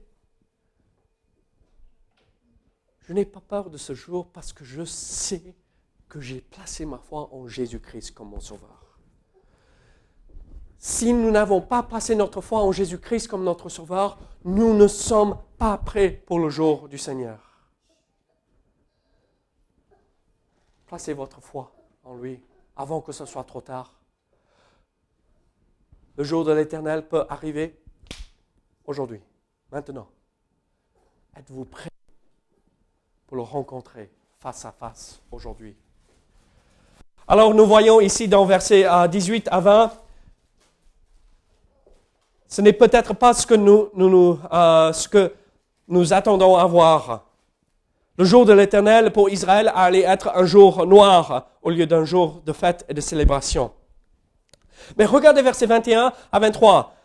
Je 3.01 3.13
n'ai 3.13 3.25
pas 3.25 3.41
peur 3.41 3.69
de 3.69 3.77
ce 3.77 3.93
jour 3.93 4.27
parce 4.31 4.53
que 4.53 4.65
je 4.65 4.83
sais 4.83 5.55
que 6.09 6.19
j'ai 6.21 6.41
placé 6.41 6.85
ma 6.85 6.97
foi 6.97 7.29
en 7.33 7.47
Jésus-Christ 7.47 8.11
comme 8.11 8.29
mon 8.29 8.39
Sauveur. 8.39 8.99
Si 10.77 11.13
nous 11.13 11.31
n'avons 11.31 11.61
pas 11.61 11.83
placé 11.83 12.15
notre 12.15 12.41
foi 12.41 12.61
en 12.61 12.71
Jésus-Christ 12.71 13.27
comme 13.27 13.43
notre 13.43 13.69
Sauveur, 13.69 14.19
nous 14.43 14.75
ne 14.75 14.87
sommes 14.87 15.37
pas 15.57 15.77
prêts 15.77 16.23
pour 16.25 16.39
le 16.39 16.49
jour 16.49 16.87
du 16.87 16.97
Seigneur. 16.97 17.39
Placez 20.85 21.13
votre 21.13 21.41
foi 21.41 21.73
en 22.03 22.15
lui 22.15 22.39
avant 22.75 23.01
que 23.01 23.11
ce 23.11 23.25
soit 23.25 23.43
trop 23.43 23.61
tard. 23.61 23.91
Le 26.17 26.23
jour 26.23 26.45
de 26.45 26.51
l'éternel 26.51 27.07
peut 27.07 27.25
arriver 27.29 27.77
aujourd'hui, 28.85 29.21
maintenant. 29.71 30.07
Êtes-vous 31.37 31.65
prêt 31.65 31.89
pour 33.27 33.37
le 33.37 33.43
rencontrer 33.43 34.09
face 34.39 34.63
à 34.65 34.71
face 34.71 35.21
aujourd'hui? 35.31 35.75
Alors 37.27 37.53
nous 37.53 37.65
voyons 37.65 37.99
ici 37.99 38.27
dans 38.27 38.45
versets 38.45 38.85
18 39.09 39.49
à 39.51 39.59
20, 39.59 39.91
ce 42.47 42.61
n'est 42.61 42.73
peut-être 42.73 43.13
pas 43.13 43.33
ce 43.33 43.45
que 43.45 43.55
nous, 43.55 43.89
nous, 43.95 44.39
euh, 44.53 44.93
ce 44.93 45.09
que 45.09 45.33
nous 45.87 46.13
attendons 46.13 46.55
à 46.55 46.65
voir. 46.65 47.25
Le 48.17 48.23
jour 48.25 48.45
de 48.45 48.53
l'éternel 48.53 49.11
pour 49.11 49.29
Israël 49.29 49.71
allait 49.75 50.01
être 50.01 50.31
un 50.35 50.45
jour 50.45 50.85
noir 50.85 51.49
au 51.61 51.69
lieu 51.69 51.85
d'un 51.85 52.05
jour 52.05 52.41
de 52.45 52.53
fête 52.53 52.85
et 52.87 52.93
de 52.93 53.01
célébration. 53.01 53.71
Mais 54.97 55.05
regardez 55.05 55.41
versets 55.41 55.65
21 55.65 56.13
à 56.31 56.39
23. 56.39 56.95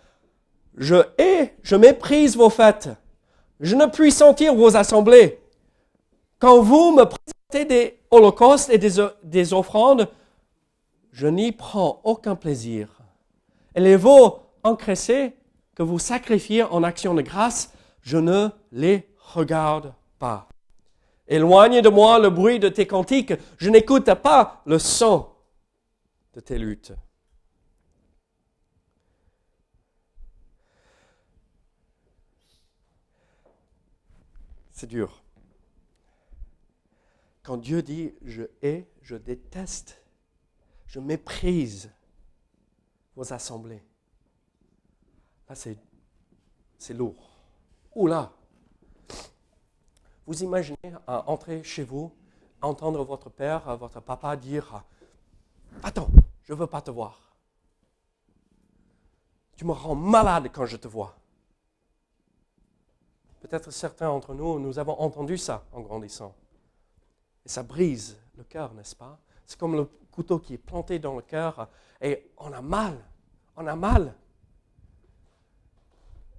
Je 0.76 0.96
hais, 1.18 1.54
je 1.62 1.74
méprise 1.74 2.36
vos 2.36 2.50
fêtes. 2.50 2.90
Je 3.58 3.74
ne 3.74 3.86
puis 3.86 4.12
sentir 4.12 4.54
vos 4.54 4.76
assemblées. 4.76 5.40
Quand 6.38 6.60
vous 6.60 6.92
me 6.92 7.04
présentez 7.04 7.64
des 7.64 8.00
holocaustes 8.10 8.70
et 8.70 8.78
des, 8.78 9.04
des 9.24 9.52
offrandes, 9.52 10.08
je 11.10 11.26
n'y 11.26 11.50
prends 11.50 12.00
aucun 12.04 12.36
plaisir. 12.36 12.88
Et 13.74 13.80
les 13.80 13.96
veaux 13.96 14.38
engraissés 14.62 15.32
que 15.74 15.82
vous 15.82 15.98
sacrifiez 15.98 16.62
en 16.62 16.82
action 16.82 17.14
de 17.14 17.22
grâce 17.22 17.72
je 18.02 18.16
ne 18.16 18.48
les 18.72 19.08
regarde 19.34 19.92
pas. 20.18 20.48
Éloigne 21.30 21.80
de 21.80 21.88
moi 21.88 22.18
le 22.18 22.28
bruit 22.28 22.58
de 22.58 22.68
tes 22.68 22.88
cantiques, 22.88 23.32
je 23.56 23.70
n'écoute 23.70 24.12
pas 24.14 24.62
le 24.66 24.80
son 24.80 25.30
de 26.34 26.40
tes 26.40 26.58
luttes. 26.58 26.92
C'est 34.72 34.88
dur. 34.88 35.22
Quand 37.44 37.58
Dieu 37.58 37.80
dit 37.80 38.12
je 38.22 38.42
hais, 38.60 38.90
je 39.00 39.14
déteste, 39.14 40.02
je 40.86 40.98
méprise 40.98 41.92
vos 43.14 43.32
assemblées, 43.32 43.84
là 45.48 45.54
c'est, 45.54 45.78
lourd. 46.92 47.30
Oula! 47.94 48.32
Vous 50.30 50.44
imaginez 50.44 50.76
entrer 51.08 51.64
chez 51.64 51.82
vous, 51.82 52.12
entendre 52.62 53.02
votre 53.02 53.28
père, 53.28 53.76
votre 53.76 53.98
papa 53.98 54.36
dire 54.36 54.84
Attends, 55.82 56.08
je 56.44 56.52
ne 56.52 56.58
veux 56.58 56.68
pas 56.68 56.80
te 56.80 56.92
voir. 56.92 57.34
Tu 59.56 59.64
me 59.64 59.72
rends 59.72 59.96
malade 59.96 60.48
quand 60.52 60.66
je 60.66 60.76
te 60.76 60.86
vois. 60.86 61.16
Peut-être 63.40 63.72
certains 63.72 64.06
d'entre 64.06 64.32
nous, 64.32 64.60
nous 64.60 64.78
avons 64.78 65.00
entendu 65.00 65.36
ça 65.36 65.64
en 65.72 65.80
grandissant. 65.80 66.32
Et 67.44 67.48
ça 67.48 67.64
brise 67.64 68.16
le 68.36 68.44
cœur, 68.44 68.72
n'est-ce 68.74 68.94
pas? 68.94 69.18
C'est 69.48 69.58
comme 69.58 69.74
le 69.74 69.88
couteau 70.12 70.38
qui 70.38 70.54
est 70.54 70.58
planté 70.58 71.00
dans 71.00 71.16
le 71.16 71.22
cœur 71.22 71.68
et 72.00 72.30
on 72.38 72.52
a 72.52 72.62
mal. 72.62 72.96
On 73.56 73.66
a 73.66 73.74
mal. 73.74 74.14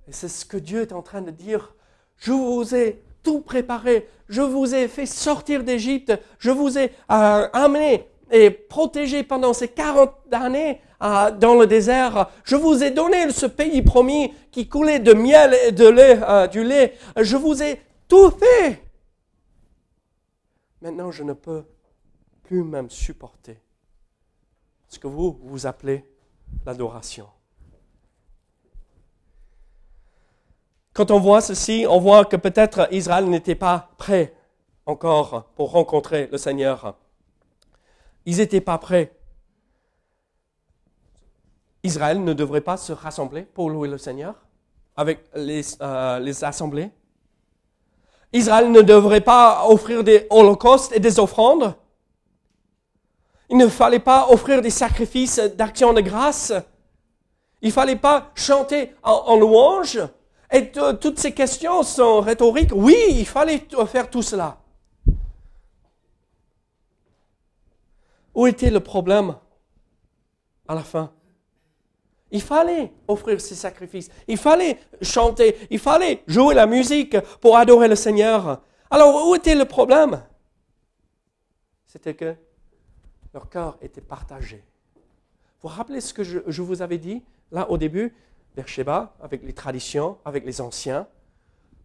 Et 0.07 0.13
c'est 0.13 0.29
ce 0.29 0.45
que 0.45 0.55
Dieu 0.55 0.79
est 0.79 0.93
en 0.93 1.01
train 1.01 1.21
de 1.21 1.31
dire. 1.31 1.75
Je 2.15 2.31
vous 2.31 2.73
ai 2.73 3.03
tout 3.23 3.41
préparé. 3.41 4.07
Je 4.29 4.41
vous 4.41 4.73
ai 4.73 4.87
fait 4.87 5.05
sortir 5.05 5.63
d'Égypte. 5.63 6.13
Je 6.39 6.51
vous 6.51 6.77
ai 6.77 6.91
euh, 7.11 7.47
amené 7.53 8.07
et 8.31 8.49
protégé 8.49 9.23
pendant 9.23 9.53
ces 9.53 9.67
40 9.67 10.11
années 10.31 10.81
euh, 11.03 11.31
dans 11.31 11.55
le 11.55 11.67
désert. 11.67 12.29
Je 12.43 12.55
vous 12.55 12.83
ai 12.83 12.91
donné 12.91 13.29
ce 13.31 13.45
pays 13.45 13.81
promis 13.81 14.33
qui 14.51 14.67
coulait 14.67 14.99
de 14.99 15.13
miel 15.13 15.55
et 15.67 15.71
de 15.71 15.87
lait, 15.87 16.19
euh, 16.23 16.47
du 16.47 16.63
lait. 16.63 16.97
Je 17.19 17.35
vous 17.35 17.61
ai 17.61 17.81
tout 18.07 18.31
fait. 18.31 18.81
Maintenant, 20.81 21.11
je 21.11 21.23
ne 21.23 21.33
peux 21.33 21.63
plus 22.43 22.63
même 22.63 22.89
supporter 22.89 23.59
ce 24.87 24.99
que 24.99 25.07
vous, 25.07 25.39
vous 25.43 25.67
appelez 25.67 26.05
l'adoration. 26.65 27.27
Quand 31.01 31.09
on 31.09 31.19
voit 31.19 31.41
ceci, 31.41 31.87
on 31.89 31.97
voit 31.97 32.25
que 32.25 32.35
peut-être 32.35 32.87
Israël 32.91 33.27
n'était 33.27 33.55
pas 33.55 33.89
prêt 33.97 34.35
encore 34.85 35.45
pour 35.55 35.71
rencontrer 35.71 36.29
le 36.31 36.37
Seigneur. 36.37 36.93
Ils 38.27 38.37
n'étaient 38.37 38.61
pas 38.61 38.77
prêts. 38.77 39.11
Israël 41.81 42.23
ne 42.23 42.33
devrait 42.33 42.61
pas 42.61 42.77
se 42.77 42.93
rassembler 42.93 43.41
pour 43.41 43.71
louer 43.71 43.87
le 43.87 43.97
Seigneur 43.97 44.35
avec 44.95 45.23
les, 45.33 45.63
euh, 45.81 46.19
les 46.19 46.43
assemblées. 46.43 46.91
Israël 48.31 48.71
ne 48.71 48.81
devrait 48.83 49.21
pas 49.21 49.65
offrir 49.69 50.03
des 50.03 50.27
holocaustes 50.29 50.95
et 50.95 50.99
des 50.99 51.19
offrandes. 51.19 51.73
Il 53.49 53.57
ne 53.57 53.67
fallait 53.67 53.97
pas 53.97 54.27
offrir 54.29 54.61
des 54.61 54.69
sacrifices 54.69 55.39
d'action 55.39 55.93
de 55.93 56.01
grâce. 56.01 56.53
Il 57.63 57.69
ne 57.69 57.73
fallait 57.73 57.95
pas 57.95 58.29
chanter 58.35 58.93
en 59.01 59.35
louange. 59.35 59.99
Et 60.51 60.71
toutes 60.71 61.17
ces 61.19 61.33
questions 61.33 61.81
sont 61.83 62.19
rhétoriques. 62.19 62.71
Oui, 62.75 62.97
il 63.09 63.25
fallait 63.25 63.65
faire 63.87 64.09
tout 64.09 64.21
cela. 64.21 64.57
Où 68.33 68.47
était 68.47 68.69
le 68.69 68.79
problème 68.79 69.35
à 70.67 70.75
la 70.75 70.83
fin? 70.83 71.11
Il 72.33 72.41
fallait 72.41 72.93
offrir 73.07 73.41
ces 73.41 73.55
sacrifices, 73.55 74.09
il 74.25 74.37
fallait 74.37 74.79
chanter, 75.01 75.57
il 75.69 75.79
fallait 75.79 76.23
jouer 76.27 76.55
la 76.55 76.65
musique 76.65 77.19
pour 77.41 77.57
adorer 77.57 77.89
le 77.89 77.95
Seigneur. 77.95 78.61
Alors 78.89 79.27
où 79.27 79.35
était 79.35 79.55
le 79.55 79.65
problème? 79.65 80.23
C'était 81.87 82.13
que 82.13 82.33
leur 83.33 83.49
cœur 83.49 83.77
était 83.81 83.99
partagé. 83.99 84.63
Vous 85.61 85.67
vous 85.67 85.75
rappelez 85.75 85.99
ce 85.99 86.13
que 86.13 86.23
je, 86.23 86.39
je 86.47 86.61
vous 86.61 86.81
avais 86.81 86.97
dit 86.97 87.21
là 87.51 87.69
au 87.69 87.77
début? 87.77 88.15
Beersheba 88.55 89.13
avec 89.21 89.43
les 89.43 89.53
traditions, 89.53 90.17
avec 90.25 90.45
les 90.45 90.61
anciens, 90.61 91.07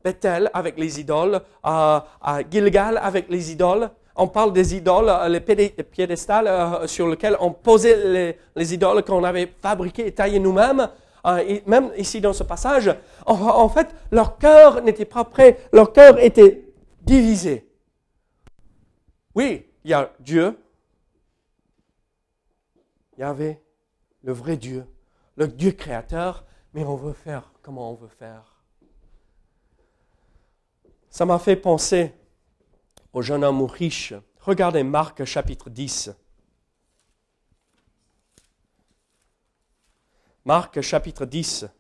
Bethel 0.07 0.51
avec 0.55 0.79
les 0.79 1.01
idoles, 1.01 1.41
à, 1.63 2.05
Gilgal 2.51 2.99
avec 3.03 3.29
les 3.29 3.51
idoles. 3.53 3.91
On 4.15 4.29
parle 4.29 4.53
des 4.53 4.75
idoles, 4.75 5.09
euh, 5.09 5.29
les 5.29 5.41
piédestals 5.41 6.47
euh, 6.47 6.87
sur 6.87 7.09
lesquels 7.09 7.37
on 7.41 7.51
posait 7.51 8.37
les, 8.55 8.75
idoles 8.75 9.03
qu'on 9.03 9.25
avait 9.25 9.53
fabriquées 9.61 10.07
et 10.07 10.13
taillées 10.13 10.39
nous-mêmes. 10.39 10.89
Euh, 11.27 11.59
même 11.67 11.91
ici 11.99 12.21
dans 12.21 12.33
ce 12.33 12.45
passage, 12.45 12.95
en, 13.27 13.69
fait, 13.69 13.89
leur 14.13 14.39
cœur 14.39 14.81
n'était 14.83 15.05
pas 15.05 15.25
prêt, 15.25 15.59
leur 15.73 15.93
cœur 15.93 16.19
était 16.21 16.65
divisé. 17.03 17.69
Oui, 19.35 19.67
il 19.85 19.91
y 19.91 19.95
a 19.95 20.11
Dieu, 20.21 20.57
il 23.19 23.21
y 23.21 23.25
avait 23.25 23.61
le 24.23 24.33
vrai 24.33 24.57
Dieu, 24.57 24.87
le 25.37 25.49
Dieu 25.49 25.73
créateur, 25.73 26.46
mais 26.77 26.85
on 26.85 26.95
veut 26.95 27.15
faire 27.15 27.51
comment 27.62 27.91
on 27.91 27.95
veut 27.95 28.07
faire. 28.07 28.55
Ça 31.09 31.25
m'a 31.25 31.39
fait 31.39 31.57
penser 31.57 32.12
au 33.15 33.23
jeune 33.23 33.45
homme 33.45 33.62
riche. 33.62 34.12
Regardez 34.41 34.83
Marc 34.83 35.25
chapitre 35.25 35.71
10. 35.71 36.11
Marc 40.45 40.83
chapitre 40.83 41.25
10. 41.25 41.65
À 41.65 41.71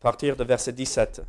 partir 0.00 0.36
de 0.36 0.44
verset 0.44 0.72
17. 0.72 1.20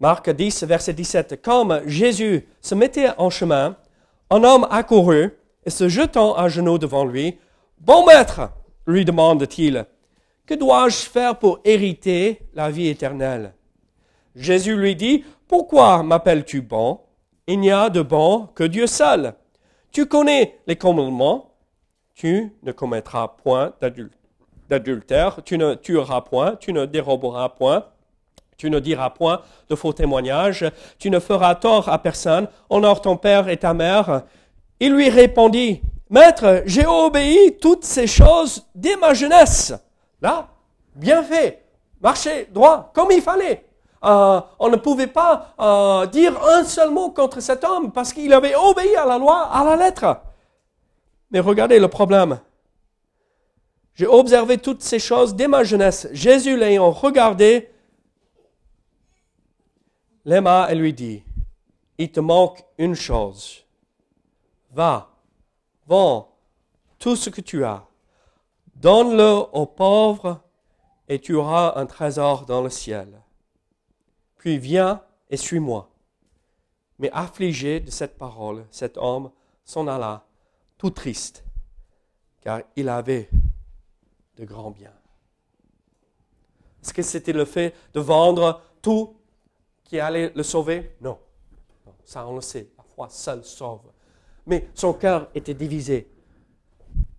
Marc 0.00 0.30
10, 0.30 0.64
verset 0.64 0.94
17. 0.94 1.42
Comme 1.42 1.82
Jésus 1.86 2.48
se 2.62 2.74
mettait 2.74 3.10
en 3.18 3.28
chemin, 3.28 3.76
un 4.30 4.42
homme 4.44 4.66
accourut 4.70 5.36
et 5.66 5.70
se 5.70 5.88
jetant 5.88 6.34
à 6.34 6.48
genoux 6.48 6.78
devant 6.78 7.04
lui, 7.04 7.38
Bon 7.78 8.04
maître, 8.06 8.50
lui 8.86 9.04
demande-t-il, 9.04 9.86
que 10.46 10.54
dois-je 10.54 10.96
faire 10.96 11.38
pour 11.38 11.60
hériter 11.64 12.40
la 12.54 12.70
vie 12.70 12.88
éternelle? 12.88 13.54
Jésus 14.34 14.76
lui 14.76 14.96
dit, 14.96 15.24
Pourquoi 15.46 16.02
m'appelles-tu 16.02 16.62
bon? 16.62 17.00
Il 17.46 17.60
n'y 17.60 17.70
a 17.70 17.90
de 17.90 18.02
bon 18.02 18.48
que 18.54 18.64
Dieu 18.64 18.86
seul. 18.86 19.34
Tu 19.92 20.06
connais 20.06 20.58
les 20.66 20.76
commandements. 20.76 21.54
Tu 22.14 22.52
ne 22.62 22.72
commettras 22.72 23.28
point 23.28 23.72
d'adultère, 24.68 25.40
tu 25.44 25.56
ne 25.56 25.74
tueras 25.74 26.20
point, 26.20 26.56
tu 26.56 26.72
ne 26.72 26.84
déroberas 26.84 27.48
point, 27.50 27.86
tu 28.60 28.68
ne 28.68 28.78
diras 28.78 29.08
point 29.08 29.40
de 29.70 29.74
faux 29.74 29.94
témoignages, 29.94 30.70
tu 30.98 31.08
ne 31.08 31.18
feras 31.18 31.54
tort 31.54 31.88
à 31.88 31.98
personne, 31.98 32.46
honore 32.68 33.00
ton 33.00 33.16
père 33.16 33.48
et 33.48 33.56
ta 33.56 33.72
mère. 33.72 34.24
Il 34.80 34.92
lui 34.92 35.08
répondit, 35.08 35.80
Maître, 36.10 36.62
j'ai 36.66 36.84
obéi 36.84 37.56
toutes 37.58 37.84
ces 37.84 38.06
choses 38.06 38.66
dès 38.74 38.96
ma 38.96 39.14
jeunesse. 39.14 39.72
Là, 40.20 40.48
bien 40.94 41.22
fait, 41.22 41.64
marché 42.02 42.48
droit, 42.52 42.90
comme 42.94 43.10
il 43.10 43.22
fallait. 43.22 43.64
Euh, 44.04 44.42
on 44.58 44.68
ne 44.68 44.76
pouvait 44.76 45.06
pas 45.06 45.54
euh, 45.58 46.04
dire 46.04 46.38
un 46.46 46.62
seul 46.62 46.90
mot 46.90 47.08
contre 47.12 47.40
cet 47.40 47.64
homme 47.64 47.92
parce 47.92 48.12
qu'il 48.12 48.32
avait 48.34 48.54
obéi 48.56 48.94
à 48.94 49.06
la 49.06 49.16
loi 49.16 49.48
à 49.50 49.64
la 49.64 49.76
lettre. 49.76 50.18
Mais 51.30 51.40
regardez 51.40 51.78
le 51.78 51.88
problème. 51.88 52.40
J'ai 53.94 54.06
observé 54.06 54.58
toutes 54.58 54.82
ces 54.82 54.98
choses 54.98 55.34
dès 55.34 55.48
ma 55.48 55.64
jeunesse. 55.64 56.08
Jésus 56.12 56.58
l'ayant 56.58 56.90
regardé, 56.90 57.70
et 60.30 60.74
lui 60.74 60.92
dit, 60.92 61.24
il 61.98 62.12
te 62.12 62.20
manque 62.20 62.64
une 62.78 62.94
chose. 62.94 63.64
Va, 64.70 65.10
vends 65.86 66.36
tout 66.98 67.16
ce 67.16 67.30
que 67.30 67.40
tu 67.40 67.64
as, 67.64 67.84
donne-le 68.76 69.44
aux 69.52 69.66
pauvres 69.66 70.40
et 71.08 71.18
tu 71.18 71.34
auras 71.34 71.72
un 71.76 71.86
trésor 71.86 72.46
dans 72.46 72.62
le 72.62 72.70
ciel. 72.70 73.20
Puis 74.36 74.58
viens 74.58 75.02
et 75.28 75.36
suis-moi. 75.36 75.90
Mais 77.00 77.10
affligé 77.12 77.80
de 77.80 77.90
cette 77.90 78.16
parole, 78.16 78.66
cet 78.70 78.96
homme 78.98 79.32
s'en 79.64 79.88
alla 79.88 80.24
tout 80.78 80.90
triste, 80.90 81.44
car 82.40 82.60
il 82.76 82.88
avait 82.88 83.28
de 84.36 84.44
grands 84.44 84.70
biens. 84.70 84.94
Est-ce 86.82 86.94
que 86.94 87.02
c'était 87.02 87.32
le 87.32 87.44
fait 87.44 87.74
de 87.94 88.00
vendre 88.00 88.62
tout 88.80 89.19
qui 89.90 89.98
allait 89.98 90.30
le 90.36 90.44
sauver? 90.44 90.92
Non. 91.00 91.18
Ça, 92.04 92.24
on 92.24 92.36
le 92.36 92.40
sait. 92.40 92.68
La 92.78 92.84
foi 92.94 93.08
seule 93.10 93.42
sauve. 93.42 93.90
Mais 94.46 94.68
son 94.72 94.92
cœur 94.92 95.26
était 95.34 95.52
divisé. 95.52 96.08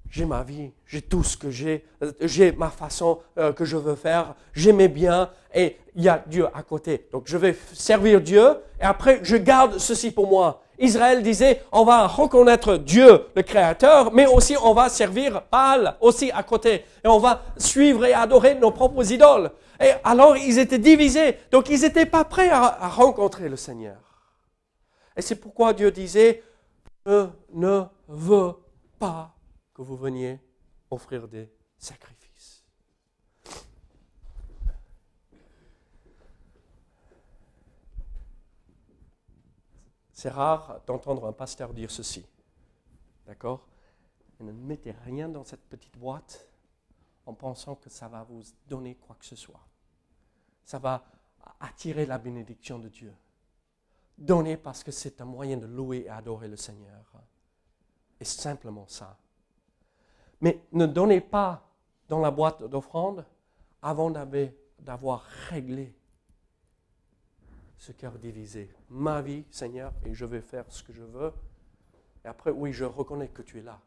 j'ai 0.10 0.24
ma 0.24 0.42
vie, 0.42 0.72
j'ai 0.86 1.02
tout 1.02 1.22
ce 1.22 1.36
que 1.36 1.52
j'ai, 1.52 1.84
euh, 2.02 2.14
j'ai 2.22 2.54
ma 2.54 2.70
façon 2.70 3.20
euh, 3.38 3.52
que 3.52 3.66
je 3.66 3.76
veux 3.76 3.96
faire, 3.96 4.36
j'ai 4.54 4.72
mes 4.72 4.88
biens 4.88 5.30
et 5.54 5.78
il 5.96 6.04
y 6.04 6.10
a 6.10 6.24
Dieu 6.26 6.48
à 6.54 6.64
côté. 6.64 7.08
Donc 7.12 7.24
je 7.26 7.36
vais 7.36 7.58
servir 7.74 8.22
Dieu 8.22 8.56
et 8.80 8.84
après 8.84 9.20
je 9.22 9.36
garde 9.36 9.78
ceci 9.78 10.12
pour 10.12 10.28
moi. 10.28 10.64
Israël 10.80 11.22
disait, 11.22 11.62
on 11.74 11.84
va 11.84 12.08
reconnaître 12.08 12.78
Dieu, 12.78 13.26
le 13.36 13.42
Créateur, 13.42 14.14
mais 14.14 14.28
aussi 14.28 14.56
on 14.64 14.74
va 14.74 14.88
servir 14.88 15.44
Baal 15.52 15.96
aussi 16.00 16.32
à 16.32 16.42
côté. 16.44 16.86
Et 17.04 17.08
on 17.08 17.20
va 17.20 17.42
suivre 17.58 18.06
et 18.06 18.14
adorer 18.14 18.56
nos 18.56 18.72
propres 18.72 19.12
idoles. 19.12 19.52
Et 19.82 19.94
alors 20.04 20.38
ils 20.38 20.60
étaient 20.60 20.80
divisés. 20.80 21.38
Donc 21.52 21.70
ils 21.70 21.82
n'étaient 21.82 22.06
pas 22.06 22.24
prêts 22.24 22.50
à, 22.50 22.88
rencontrer 22.90 23.50
le 23.50 23.56
Seigneur. 23.56 24.00
Et 25.16 25.22
c'est 25.22 25.36
pourquoi 25.36 25.74
Dieu 25.74 25.92
disait, 25.92 26.44
je 27.06 27.28
ne 27.54 27.84
veux 28.08 28.54
pas 29.00 29.36
que 29.74 29.82
vous 29.82 29.98
veniez 29.98 30.40
offrir 30.90 31.28
des 31.28 31.50
sacrifices. 31.78 32.64
C'est 40.14 40.30
rare 40.30 40.82
d'entendre 40.86 41.26
un 41.26 41.34
pasteur 41.34 41.74
dire 41.74 41.90
ceci. 41.90 42.24
D'accord? 43.26 43.68
Ne 44.40 44.52
mettez 44.52 44.92
rien 45.04 45.28
dans 45.28 45.44
cette 45.44 45.68
petite 45.68 45.98
boîte 45.98 46.48
en 47.26 47.34
pensant 47.34 47.76
que 47.76 47.90
ça 47.90 48.08
va 48.08 48.24
vous 48.24 48.44
donner 48.68 48.96
quoi 48.96 49.16
que 49.16 49.26
ce 49.26 49.36
soit. 49.36 49.71
Ça 50.64 50.80
va 50.80 51.04
attirer 51.60 52.06
la 52.06 52.18
bénédiction 52.18 52.80
de 52.80 52.90
Dieu. 52.90 53.14
Donnez 54.18 54.58
parce 54.58 54.84
que 54.84 54.92
c'est 54.92 55.22
un 55.22 55.26
moyen 55.26 55.58
de 55.58 55.66
louer 55.66 56.04
et 56.06 56.10
adorer 56.10 56.48
le 56.48 56.58
Seigneur. 56.58 57.12
Et 58.20 58.26
simplement 58.26 58.88
ça. 58.88 59.18
Mais 60.42 60.64
ne 60.72 60.86
donnez 60.86 61.22
pas 61.22 61.68
dans 62.08 62.20
la 62.20 62.32
boîte 62.32 62.64
d'offrande 62.64 63.26
avant 63.82 64.12
d'avoir 64.80 65.22
réglé 65.50 65.96
ce 67.78 67.92
cœur 67.92 68.14
divisé. 68.20 68.72
Ma 68.90 69.22
vie, 69.22 69.44
Seigneur, 69.50 69.92
et 70.06 70.14
je 70.14 70.26
vais 70.26 70.42
faire 70.42 70.66
ce 70.70 70.84
que 70.84 70.94
je 70.94 71.02
veux. 71.02 71.34
Et 72.24 72.28
après, 72.28 72.52
oui, 72.52 72.74
je 72.74 72.86
reconnais 72.86 73.30
que 73.30 73.42
tu 73.42 73.58
es 73.58 73.64
là. 73.64 73.80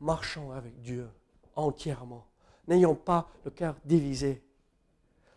Marchons 0.00 0.52
avec 0.52 0.80
Dieu 0.80 1.10
entièrement. 1.56 2.26
N'ayons 2.68 2.94
pas 2.94 3.28
le 3.44 3.50
cœur 3.50 3.76
divisé. 3.84 4.42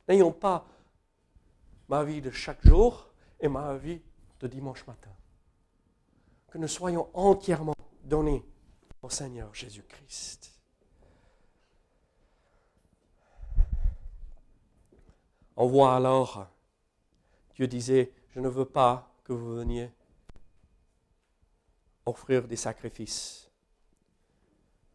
N'ayons 0.08 0.32
pas 0.32 0.68
ma 1.88 2.04
vie 2.04 2.22
de 2.22 2.32
chaque 2.32 2.66
jour 2.66 3.10
et 3.40 3.48
ma 3.48 3.76
vie 3.78 4.02
de 4.40 4.48
dimanche 4.48 4.86
matin. 4.86 5.12
Que 6.50 6.58
nous 6.58 6.68
soyons 6.68 7.10
entièrement 7.14 7.76
donnés 8.04 8.46
au 9.02 9.10
Seigneur 9.10 9.54
Jésus-Christ. 9.54 10.52
On 15.56 15.68
voit 15.68 15.96
alors, 15.96 16.48
Dieu 17.56 17.68
disait, 17.68 18.12
je 18.30 18.40
ne 18.40 18.50
veux 18.50 18.66
pas 18.66 19.14
que 19.24 19.34
vous 19.34 19.56
veniez 19.56 19.92
offrir 22.06 22.48
des 22.48 22.56
sacrifices 22.56 23.50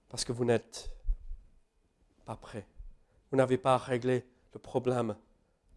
parce 0.09 0.25
que 0.25 0.33
vous 0.33 0.44
n'êtes 0.44 0.90
pas 2.25 2.37
prêts. 2.37 2.66
Vous 3.31 3.37
n'avez 3.37 3.59
pas 3.59 3.79
réglé 3.79 4.27
le 4.53 4.59
problème 4.59 5.17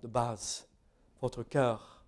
de 0.01 0.07
base. 0.07 0.67
Votre 1.21 1.43
cœur 1.43 2.03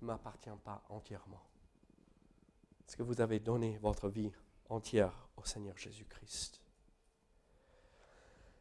ne 0.00 0.06
m'appartient 0.06 0.48
pas 0.64 0.82
entièrement. 0.88 1.42
Est-ce 2.86 2.96
que 2.96 3.02
vous 3.02 3.20
avez 3.20 3.40
donné 3.40 3.78
votre 3.82 4.08
vie 4.08 4.30
entière 4.68 5.12
au 5.36 5.44
Seigneur 5.44 5.76
Jésus-Christ? 5.76 6.60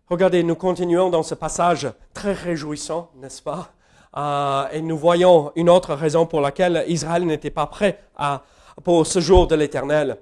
Regardez, 0.10 0.44
nous 0.44 0.56
continuons 0.56 1.10
dans 1.10 1.24
ce 1.24 1.36
passage 1.36 1.88
très 2.14 2.34
réjouissant, 2.34 3.12
n'est-ce 3.16 3.42
pas? 3.42 3.74
Euh, 4.16 4.70
Et 4.72 4.82
nous 4.82 4.98
voyons 4.98 5.52
une 5.56 5.70
autre 5.70 5.94
raison 5.94 6.26
pour 6.26 6.42
laquelle 6.42 6.84
Israël 6.88 7.26
n'était 7.26 7.52
pas 7.52 7.68
prêt 7.68 8.04
pour 8.84 9.08
ce 9.08 9.20
jour 9.20 9.48
de 9.48 9.56
l'Éternel. 9.56 10.22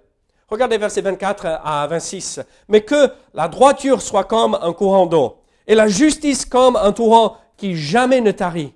Regardez 0.52 0.78
versets 0.78 1.02
24 1.02 1.62
à 1.64 1.88
26. 1.88 2.42
Mais 2.68 2.82
que 2.82 3.10
la 3.34 3.48
droiture 3.48 4.02
soit 4.02 4.26
comme 4.26 4.56
un 4.62 4.74
courant 4.74 5.06
d'eau, 5.06 5.38
et 5.66 5.76
la 5.76 5.88
justice 5.88 6.46
comme 6.46 6.76
un 6.76 6.92
torrent 6.92 7.38
qui 7.56 7.78
jamais 7.78 8.20
ne 8.20 8.32
tarit. 8.32 8.76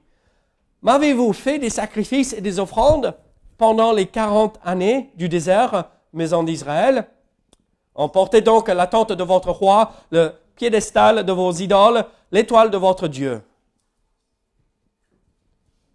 M'avez-vous 0.81 1.33
fait 1.33 1.59
des 1.59 1.69
sacrifices 1.69 2.31
et 2.31 2.39
des 2.39 2.59
offrandes 2.59 3.13
pendant 3.57 3.91
les 3.91 4.05
quarante 4.05 4.57
années 4.63 5.11
du 5.15 5.27
désert, 5.27 5.89
maison 6.13 6.43
d'Israël? 6.43 7.09
Emportez 7.93 8.39
donc 8.39 8.69
la 8.69 8.87
tente 8.87 9.11
de 9.11 9.23
votre 9.23 9.51
roi, 9.51 9.91
le 10.11 10.31
piédestal 10.55 11.25
de 11.25 11.31
vos 11.33 11.51
idoles, 11.51 12.05
l'étoile 12.31 12.71
de 12.71 12.77
votre 12.77 13.09
Dieu, 13.09 13.41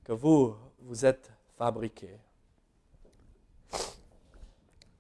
que 0.05 0.13
vous 0.13 0.55
vous 0.81 1.07
êtes 1.07 1.31
fabriqué. 1.57 2.19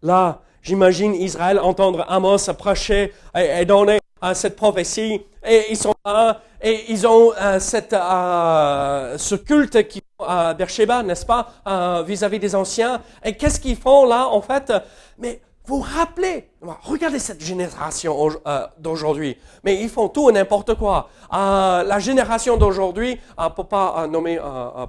Là, 0.02 0.40
j'imagine 0.62 1.14
Israël 1.14 1.58
entendre 1.58 2.04
Amos 2.08 2.52
prêcher 2.58 3.12
et, 3.34 3.64
donner 3.64 3.98
à 4.20 4.34
cette 4.34 4.56
prophétie, 4.56 5.22
et 5.46 5.64
ils 5.70 5.76
sont 5.76 5.94
là, 6.04 6.42
et 6.62 6.84
ils 6.88 7.06
ont 7.06 7.32
euh, 7.40 7.58
cette, 7.58 7.94
euh, 7.94 9.16
ce 9.16 9.34
culte 9.34 9.88
qui 9.88 10.02
à 10.26 10.54
Beersheba, 10.54 11.02
n'est-ce 11.02 11.26
pas, 11.26 11.50
euh, 11.66 12.02
vis-à-vis 12.06 12.38
des 12.38 12.54
anciens. 12.54 13.00
Et 13.24 13.36
qu'est-ce 13.36 13.60
qu'ils 13.60 13.76
font 13.76 14.04
là, 14.04 14.28
en 14.28 14.40
fait? 14.40 14.72
Mais 15.18 15.40
vous 15.64 15.80
rappelez, 15.80 16.48
regardez 16.82 17.18
cette 17.18 17.42
génération 17.42 18.16
euh, 18.46 18.66
d'aujourd'hui. 18.78 19.36
Mais 19.62 19.80
ils 19.80 19.88
font 19.88 20.08
tout 20.08 20.28
et 20.30 20.32
n'importe 20.32 20.74
quoi. 20.74 21.08
Euh, 21.32 21.84
la 21.84 21.98
génération 21.98 22.56
d'aujourd'hui, 22.56 23.20
euh, 23.38 23.48
pour 23.50 23.68
pas 23.68 24.06
nommer 24.06 24.38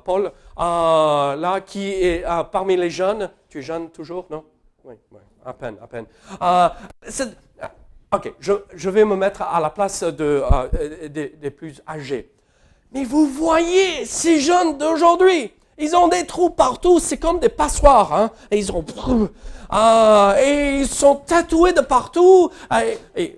Paul, 0.04 0.32
là, 0.58 1.62
qui 1.62 1.88
est 1.88 2.26
parmi 2.52 2.78
les 2.78 2.90
jeunes. 2.90 3.30
Tu 3.50 3.60
es 3.60 3.62
jeune 3.62 3.90
toujours, 3.90 4.26
non? 4.30 4.44
Oui, 4.84 4.96
oui, 5.12 5.20
à 5.46 5.54
peine, 5.54 5.76
à 5.82 5.88
peine. 5.88 6.06
ok, 8.14 8.34
je, 8.40 8.54
je, 8.74 8.90
vais 8.90 9.06
me 9.06 9.16
mettre 9.16 9.42
à 9.42 9.60
la 9.60 9.70
place 9.70 10.04
de, 10.04 10.44
des, 11.08 11.52
plus 11.52 11.82
âgés. 11.88 12.32
Mais 12.92 13.04
vous 13.04 13.28
voyez 13.28 14.06
ces 14.06 14.40
jeunes 14.40 14.78
d'aujourd'hui, 14.78 15.54
ils 15.78 15.96
ont 15.96 16.08
des 16.08 16.26
trous 16.26 16.50
partout, 16.50 17.00
c'est 17.00 17.18
comme 17.18 17.40
des 17.40 17.50
passoires. 17.50 18.14
Hein? 18.14 18.32
Et 18.52 18.58
ils 18.60 18.72
ont... 18.72 18.86
Ah, 19.74 20.36
et 20.38 20.82
ils 20.82 20.88
sont 20.88 21.16
tatoués 21.16 21.72
de 21.72 21.80
partout. 21.80 22.52
Et, 23.16 23.38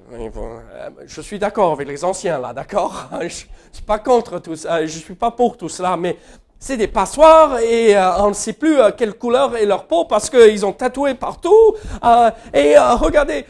je 1.05 1.21
suis 1.21 1.37
d'accord 1.37 1.73
avec 1.73 1.87
les 1.87 2.03
anciens 2.03 2.39
là, 2.39 2.53
d'accord? 2.53 3.07
Je 3.19 3.25
ne 3.25 3.29
suis 3.29 3.85
pas 3.85 3.99
contre 3.99 4.39
tout 4.39 4.55
ça, 4.55 4.85
je 4.85 4.97
suis 4.99 5.13
pas 5.13 5.31
pour 5.31 5.57
tout 5.57 5.69
cela, 5.69 5.97
mais 5.97 6.17
c'est 6.63 6.77
des 6.77 6.87
passoires 6.87 7.59
et 7.59 7.93
euh, 7.93 8.19
on 8.19 8.29
ne 8.29 8.33
sait 8.33 8.53
plus 8.53 8.79
euh, 8.79 8.91
quelle 8.95 9.15
couleur 9.15 9.57
est 9.57 9.65
leur 9.65 9.85
peau 9.85 10.05
parce 10.05 10.29
qu'ils 10.29 10.65
ont 10.65 10.71
tatoué 10.71 11.13
partout. 11.13 11.75
Euh, 12.05 12.31
et 12.53 12.77
regardez, 12.77 13.45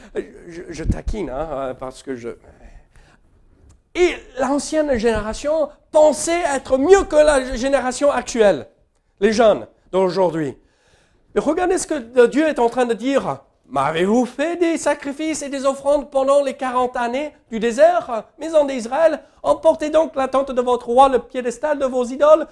je, 0.47 0.84
taquine 0.84 1.30
hein, 1.30 1.76
parce 1.80 2.02
que 2.02 2.15
je, 2.15 2.30
et 3.93 4.15
l'ancienne 4.39 4.97
génération 4.97 5.69
pensait 5.91 6.41
être 6.56 6.80
mieux 6.80 7.04
que 7.04 7.15
la 7.15 7.56
génération 7.56 8.12
actuelle, 8.12 8.67
les 9.19 9.32
jeunes 9.32 9.67
d'aujourd'hui. 9.91 10.58
Regardez 11.36 11.78
ce 11.78 11.86
que 11.86 12.26
Dieu 12.26 12.47
est 12.47 12.58
en 12.58 12.69
train 12.69 12.88
de 12.88 12.95
dire. 12.95 13.43
M'avez-vous 13.67 14.26
fait 14.26 14.58
des 14.58 14.78
sacrifices 14.78 15.41
et 15.41 15.49
des 15.49 15.65
offrandes 15.65 16.12
pendant 16.12 16.43
les 16.43 16.54
40 16.54 16.97
années 16.97 17.32
du 17.49 17.60
désert, 17.60 18.26
maison 18.39 18.65
d'Israël? 18.65 19.21
Emportez 19.41 19.89
donc 19.89 20.15
la 20.15 20.28
tente 20.28 20.52
de 20.52 20.62
votre 20.62 20.88
roi, 20.88 21.10
le 21.10 21.19
piédestal 21.19 21.80
de 21.80 21.86
vos 21.86 22.04
idoles. 22.06 22.47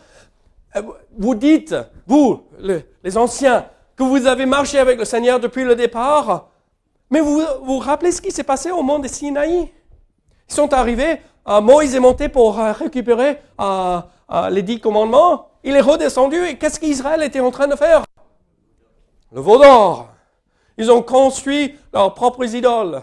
Euh, 0.76 0.82
vous 1.18 1.36
dites, 1.36 1.76
vous, 2.08 2.44
les 2.60 3.18
anciens, 3.18 3.66
que 3.96 4.04
vous 4.04 4.26
avez 4.26 4.46
marché 4.46 4.80
avec 4.80 4.98
le 4.98 5.06
Seigneur 5.06 5.40
depuis 5.40 5.64
le 5.64 5.76
départ. 5.76 6.50
Mais 7.10 7.20
vous 7.20 7.42
vous 7.64 7.80
rappelez 7.80 8.12
ce 8.12 8.22
qui 8.22 8.32
s'est 8.32 8.44
passé 8.44 8.72
au 8.72 8.82
mont 8.82 9.00
de 9.00 9.08
Sinaï? 9.08 9.72
Ils 10.50 10.54
sont 10.54 10.74
arrivés 10.74 11.20
euh, 11.48 11.62
Moïse 11.62 11.96
est 11.96 12.00
monté 12.00 12.30
pour 12.30 12.60
euh, 12.60 12.72
récupérer 12.72 13.40
euh, 13.60 14.00
les 14.50 14.62
dix 14.62 14.80
commandements. 14.80 15.48
Il 15.64 15.76
est 15.76 15.82
redescendu 15.82 16.38
et 16.46 16.58
qu'est-ce 16.58 16.80
qu'Israël 16.80 17.24
était 17.24 17.40
en 17.40 17.52
train 17.52 17.68
de 17.68 17.76
faire? 17.76 18.04
Le 19.32 19.42
veau 19.42 19.58
d'or. 19.58 20.10
Ils 20.78 20.92
ont 20.92 21.02
construit 21.02 21.76
leurs 21.94 22.14
propres 22.14 22.56
idoles. 22.56 23.02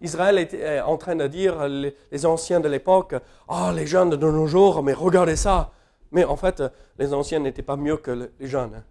Israël 0.00 0.38
était 0.38 0.80
en 0.80 0.96
train 0.96 1.16
de 1.16 1.26
dire, 1.26 1.66
les, 1.66 2.26
anciens 2.26 2.60
de 2.60 2.68
l'époque, 2.68 3.14
ah, 3.48 3.72
les 3.74 3.86
jeunes 3.86 4.10
de 4.10 4.16
nos 4.16 4.46
jours, 4.46 4.82
mais 4.82 4.92
regardez 4.92 5.36
ça. 5.36 5.72
Mais 6.12 6.24
en 6.24 6.36
fait, 6.36 6.62
les 6.98 7.12
anciens 7.12 7.40
n'étaient 7.40 7.62
pas 7.62 7.76
mieux 7.76 7.96
que 7.96 8.30
les 8.38 8.46
jeunes. 8.46 8.84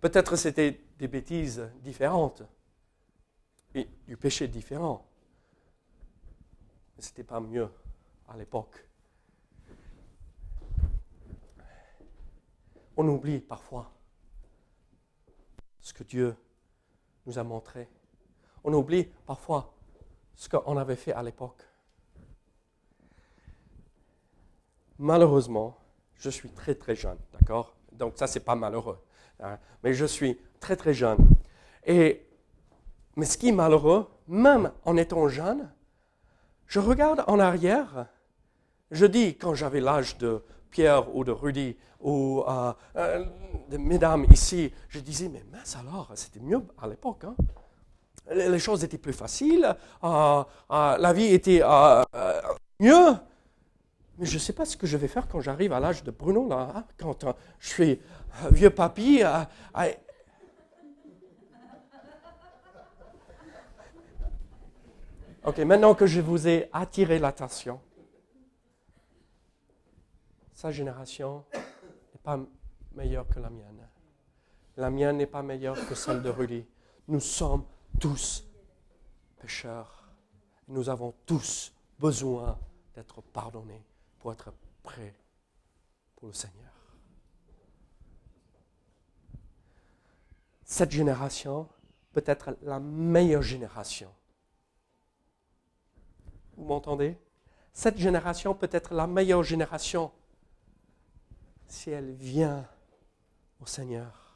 Peut-être 0.00 0.36
c'était 0.36 0.80
des 0.98 1.08
bêtises 1.08 1.68
différentes 1.82 2.42
et 3.74 3.88
du 4.06 4.16
péché 4.16 4.46
différent 4.48 5.08
mais 6.98 7.04
ce 7.04 7.10
n'était 7.10 7.22
pas 7.22 7.38
mieux 7.38 7.70
à 8.26 8.36
l'époque. 8.36 8.84
On 12.96 13.06
oublie 13.08 13.38
parfois 13.38 13.92
ce 15.80 15.94
que 15.94 16.02
Dieu 16.02 16.36
nous 17.24 17.38
a 17.38 17.44
montré. 17.44 17.88
On 18.64 18.74
oublie 18.74 19.04
parfois 19.04 19.72
ce 20.38 20.48
qu'on 20.48 20.76
avait 20.76 20.96
fait 20.96 21.12
à 21.12 21.22
l'époque. 21.22 21.60
Malheureusement, 25.00 25.76
je 26.14 26.30
suis 26.30 26.48
très 26.50 26.74
très 26.76 26.94
jeune, 26.94 27.18
d'accord? 27.32 27.74
Donc 27.92 28.14
ça, 28.16 28.28
c'est 28.28 28.40
pas 28.40 28.54
malheureux. 28.54 28.98
hein, 29.40 29.58
Mais 29.82 29.92
je 29.94 30.04
suis 30.04 30.38
très 30.60 30.76
très 30.76 30.94
jeune. 30.94 31.18
Et, 31.84 32.24
mais 33.16 33.26
ce 33.26 33.36
qui 33.36 33.48
est 33.48 33.52
malheureux, 33.52 34.08
même 34.28 34.70
en 34.84 34.96
étant 34.96 35.28
jeune, 35.28 35.70
je 36.66 36.78
regarde 36.78 37.24
en 37.26 37.40
arrière, 37.40 38.06
je 38.92 39.06
dis 39.06 39.36
quand 39.36 39.54
j'avais 39.54 39.80
l'âge 39.80 40.18
de 40.18 40.44
Pierre 40.70 41.14
ou 41.16 41.24
de 41.24 41.32
Rudy 41.32 41.76
ou 42.00 42.44
euh, 42.46 42.72
euh, 42.94 43.24
de 43.70 43.76
mesdames 43.76 44.24
ici, 44.30 44.72
je 44.88 45.00
disais, 45.00 45.28
mais 45.28 45.42
mince 45.50 45.74
alors, 45.76 46.12
c'était 46.14 46.40
mieux 46.40 46.62
à 46.80 46.86
l'époque. 46.86 47.24
hein. 47.24 47.34
Les 48.30 48.58
choses 48.58 48.84
étaient 48.84 48.98
plus 48.98 49.12
faciles, 49.12 49.74
euh, 50.04 50.44
euh, 50.70 50.96
la 50.98 51.12
vie 51.12 51.32
était 51.32 51.62
euh, 51.62 52.02
mieux. 52.78 53.14
Mais 54.18 54.26
je 54.26 54.34
ne 54.34 54.38
sais 54.38 54.52
pas 54.52 54.64
ce 54.64 54.76
que 54.76 54.86
je 54.86 54.96
vais 54.96 55.08
faire 55.08 55.28
quand 55.28 55.40
j'arrive 55.40 55.72
à 55.72 55.80
l'âge 55.80 56.02
de 56.02 56.10
Bruno, 56.10 56.46
là, 56.48 56.72
hein, 56.74 56.84
quand 56.98 57.24
je 57.58 57.68
suis 57.68 58.00
vieux 58.50 58.70
papy. 58.70 59.22
Ok, 65.44 65.58
maintenant 65.58 65.94
que 65.94 66.06
je 66.06 66.20
vous 66.20 66.46
ai 66.46 66.68
attiré 66.72 67.18
l'attention, 67.18 67.80
sa 70.52 70.70
génération 70.70 71.44
n'est 71.54 72.20
pas 72.22 72.38
meilleure 72.94 73.26
que 73.28 73.38
la 73.40 73.48
mienne. 73.48 73.88
La 74.76 74.90
mienne 74.90 75.16
n'est 75.16 75.26
pas 75.26 75.42
meilleure 75.42 75.76
que 75.88 75.94
celle 75.94 76.22
de 76.22 76.28
Rudy. 76.28 76.66
Nous 77.06 77.20
sommes 77.20 77.64
tous 77.98 78.44
pécheurs. 79.40 80.08
Nous 80.68 80.88
avons 80.88 81.14
tous 81.26 81.72
besoin 81.98 82.58
d'être 82.94 83.20
pardonnés 83.20 83.84
pour 84.18 84.32
être 84.32 84.52
prêts 84.82 85.14
pour 86.16 86.28
le 86.28 86.34
Seigneur. 86.34 86.72
Cette 90.64 90.90
génération 90.90 91.68
peut 92.12 92.24
être 92.26 92.56
la 92.62 92.78
meilleure 92.78 93.42
génération. 93.42 94.12
Vous 96.56 96.64
m'entendez? 96.64 97.16
Cette 97.72 97.96
génération 97.96 98.54
peut 98.54 98.68
être 98.72 98.92
la 98.92 99.06
meilleure 99.06 99.44
génération 99.44 100.12
si 101.68 101.90
elle 101.90 102.12
vient 102.12 102.66
au 103.60 103.66
Seigneur. 103.66 104.27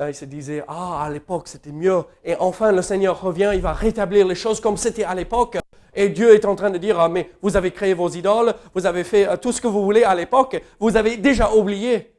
Là, 0.00 0.08
il 0.08 0.14
se 0.14 0.24
disait, 0.24 0.64
ah, 0.66 1.04
à 1.04 1.10
l'époque, 1.10 1.46
c'était 1.46 1.72
mieux. 1.72 2.02
Et 2.24 2.34
enfin, 2.36 2.72
le 2.72 2.80
Seigneur 2.80 3.20
revient, 3.20 3.50
il 3.52 3.60
va 3.60 3.74
rétablir 3.74 4.26
les 4.26 4.34
choses 4.34 4.58
comme 4.58 4.78
c'était 4.78 5.04
à 5.04 5.14
l'époque. 5.14 5.58
Et 5.92 6.08
Dieu 6.08 6.34
est 6.34 6.46
en 6.46 6.56
train 6.56 6.70
de 6.70 6.78
dire, 6.78 6.98
ah, 6.98 7.10
mais 7.10 7.30
vous 7.42 7.54
avez 7.54 7.70
créé 7.70 7.92
vos 7.92 8.08
idoles, 8.08 8.54
vous 8.72 8.86
avez 8.86 9.04
fait 9.04 9.28
euh, 9.28 9.36
tout 9.36 9.52
ce 9.52 9.60
que 9.60 9.68
vous 9.68 9.84
voulez 9.84 10.02
à 10.02 10.14
l'époque, 10.14 10.58
vous 10.78 10.96
avez 10.96 11.18
déjà 11.18 11.52
oublié. 11.52 12.14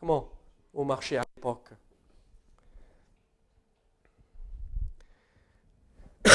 Comment 0.00 0.30
vous 0.72 0.84
marchez 0.84 1.18
à 1.18 1.24
l'époque? 1.36 1.68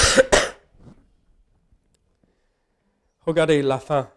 Regardez 3.25 3.63
la 3.63 3.79
fin. 3.79 4.07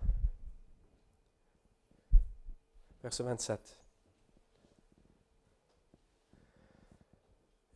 Verset 3.03 3.23
27. 3.23 3.80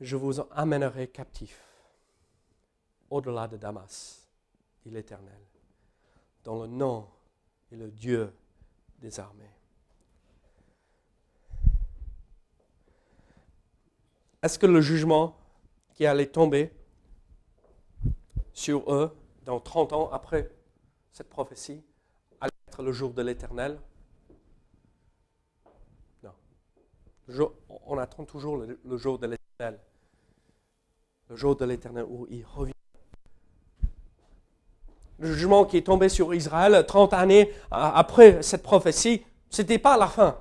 Je 0.05 0.17
vous 0.17 0.39
amènerai 0.51 1.09
captifs 1.09 1.65
au-delà 3.09 3.49
de 3.49 3.57
Damas, 3.57 4.29
dit 4.83 4.91
l'Éternel, 4.91 5.41
dans 6.43 6.61
le 6.61 6.67
nom 6.67 7.09
et 7.73 7.77
le 7.77 7.91
Dieu 7.91 8.31
des 8.99 9.19
armées. 9.19 9.49
Est-ce 14.43 14.59
que 14.59 14.67
le 14.67 14.83
jugement 14.83 15.39
qui 15.95 16.05
allait 16.05 16.27
tomber 16.27 16.71
sur 18.53 18.93
eux 18.93 19.17
dans 19.47 19.59
30 19.59 19.95
ans 19.95 20.11
après 20.13 20.51
cette 21.13 21.31
prophétie 21.31 21.83
allait 22.43 22.53
être 22.69 22.83
le 22.83 22.93
jour 22.93 23.15
de 23.15 23.23
l'Éternel? 23.23 23.81
Non. 26.23 27.55
On 27.87 27.97
attend 27.97 28.27
toujours 28.27 28.59
le 28.59 28.97
jour 28.99 29.19
de 29.19 29.29
l'Éternel. 29.29 29.81
Jour 31.35 31.57
de 31.57 31.65
l'Éternel 31.65 32.05
où 32.09 32.27
il 32.31 32.45
revient. 32.45 32.73
Le 35.19 35.33
jugement 35.33 35.65
qui 35.65 35.77
est 35.77 35.83
tombé 35.87 36.09
sur 36.09 36.35
Israël 36.35 36.85
30 36.87 37.13
années 37.13 37.53
a- 37.71 37.99
après 37.99 38.43
cette 38.43 38.63
prophétie, 38.63 39.25
ce 39.51 39.63
n'était 39.63 39.79
pas 39.79 39.97
la 39.97 40.09
fin. 40.09 40.39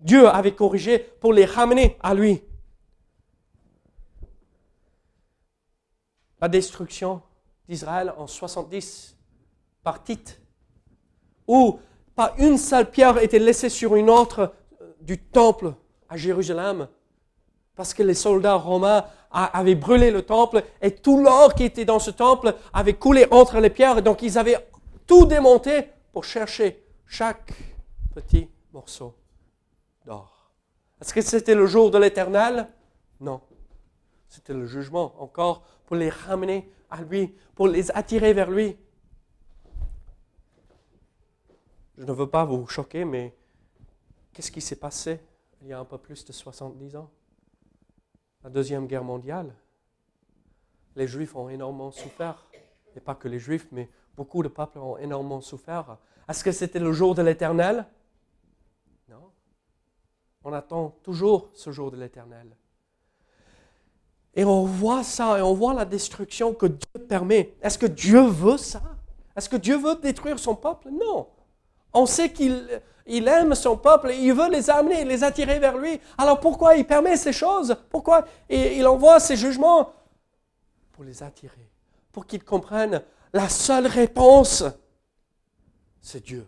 Dieu 0.00 0.28
avait 0.28 0.54
corrigé 0.54 0.98
pour 0.98 1.32
les 1.32 1.44
ramener 1.44 1.96
à 2.02 2.14
lui. 2.14 2.40
La 6.40 6.48
destruction 6.48 7.20
d'Israël 7.68 8.14
en 8.16 8.26
70 8.26 9.16
par 9.82 10.02
Tite, 10.04 10.40
où 11.48 11.80
pas 12.14 12.34
une 12.38 12.58
seule 12.58 12.90
pierre 12.90 13.18
était 13.18 13.38
laissée 13.38 13.68
sur 13.68 13.96
une 13.96 14.10
autre 14.10 14.52
euh, 14.80 14.92
du 15.00 15.18
temple 15.18 15.74
à 16.08 16.16
Jérusalem, 16.16 16.88
parce 17.74 17.92
que 17.94 18.02
les 18.02 18.14
soldats 18.14 18.54
romains 18.54 19.04
a- 19.30 19.58
avaient 19.58 19.74
brûlé 19.74 20.10
le 20.10 20.22
temple 20.22 20.62
et 20.80 20.94
tout 20.94 21.20
l'or 21.22 21.54
qui 21.54 21.64
était 21.64 21.84
dans 21.84 21.98
ce 21.98 22.10
temple 22.10 22.54
avait 22.72 22.94
coulé 22.94 23.26
entre 23.30 23.58
les 23.60 23.70
pierres, 23.70 24.02
donc 24.02 24.22
ils 24.22 24.38
avaient 24.38 24.56
tout 25.06 25.26
démonté 25.26 25.88
pour 26.12 26.24
chercher 26.24 26.82
chaque 27.06 27.52
petit 28.14 28.48
morceau 28.72 29.14
d'or. 30.04 30.52
Est-ce 31.00 31.14
que 31.14 31.20
c'était 31.20 31.54
le 31.54 31.66
jour 31.66 31.90
de 31.90 31.98
l'Éternel? 31.98 32.68
Non. 33.20 33.40
C'était 34.28 34.54
le 34.54 34.66
jugement 34.66 35.14
encore 35.22 35.62
pour 35.86 35.96
les 35.96 36.10
ramener 36.10 36.70
à 36.90 37.00
lui, 37.02 37.34
pour 37.54 37.68
les 37.68 37.90
attirer 37.92 38.32
vers 38.32 38.50
lui. 38.50 38.76
Je 41.96 42.04
ne 42.04 42.12
veux 42.12 42.28
pas 42.28 42.44
vous 42.44 42.66
choquer, 42.66 43.04
mais 43.04 43.34
qu'est-ce 44.32 44.50
qui 44.52 44.60
s'est 44.60 44.76
passé 44.76 45.20
il 45.62 45.68
y 45.68 45.72
a 45.72 45.78
un 45.80 45.84
peu 45.84 45.98
plus 45.98 46.24
de 46.24 46.32
70 46.32 46.96
ans? 46.96 47.10
La 48.48 48.54
Deuxième 48.54 48.86
Guerre 48.86 49.04
mondiale. 49.04 49.54
Les 50.96 51.06
Juifs 51.06 51.36
ont 51.36 51.50
énormément 51.50 51.90
souffert. 51.90 52.46
Et 52.96 53.00
pas 53.00 53.14
que 53.14 53.28
les 53.28 53.38
Juifs, 53.38 53.68
mais 53.72 53.90
beaucoup 54.16 54.42
de 54.42 54.48
peuples 54.48 54.78
ont 54.78 54.96
énormément 54.96 55.42
souffert. 55.42 55.98
Est-ce 56.26 56.42
que 56.42 56.50
c'était 56.50 56.78
le 56.78 56.90
jour 56.94 57.14
de 57.14 57.20
l'Éternel? 57.20 57.84
Non. 59.06 59.30
On 60.44 60.54
attend 60.54 60.96
toujours 61.02 61.50
ce 61.52 61.72
jour 61.72 61.90
de 61.90 61.98
l'Éternel. 61.98 62.56
Et 64.32 64.46
on 64.46 64.64
voit 64.64 65.04
ça, 65.04 65.38
et 65.38 65.42
on 65.42 65.52
voit 65.52 65.74
la 65.74 65.84
destruction 65.84 66.54
que 66.54 66.64
Dieu 66.64 67.06
permet. 67.06 67.54
Est-ce 67.60 67.76
que 67.76 67.84
Dieu 67.84 68.22
veut 68.22 68.56
ça? 68.56 68.80
Est-ce 69.36 69.50
que 69.50 69.56
Dieu 69.56 69.76
veut 69.76 69.96
détruire 69.96 70.38
son 70.38 70.54
peuple? 70.54 70.88
Non. 70.88 71.28
On 71.92 72.06
sait 72.06 72.30
qu'il 72.30 72.80
il 73.08 73.26
aime 73.26 73.54
son 73.54 73.76
peuple 73.76 74.10
et 74.10 74.18
il 74.18 74.34
veut 74.34 74.50
les 74.50 74.68
amener, 74.68 75.04
les 75.04 75.24
attirer 75.24 75.58
vers 75.58 75.78
lui. 75.78 75.98
Alors 76.18 76.40
pourquoi 76.40 76.76
il 76.76 76.84
permet 76.84 77.16
ces 77.16 77.32
choses? 77.32 77.74
Pourquoi 77.88 78.26
il 78.50 78.86
envoie 78.86 79.18
ces 79.18 79.36
jugements? 79.36 79.92
Pour 80.92 81.04
les 81.04 81.22
attirer, 81.22 81.70
pour 82.12 82.26
qu'ils 82.26 82.44
comprennent 82.44 83.02
la 83.32 83.48
seule 83.48 83.86
réponse, 83.86 84.64
c'est 86.02 86.22
Dieu. 86.22 86.46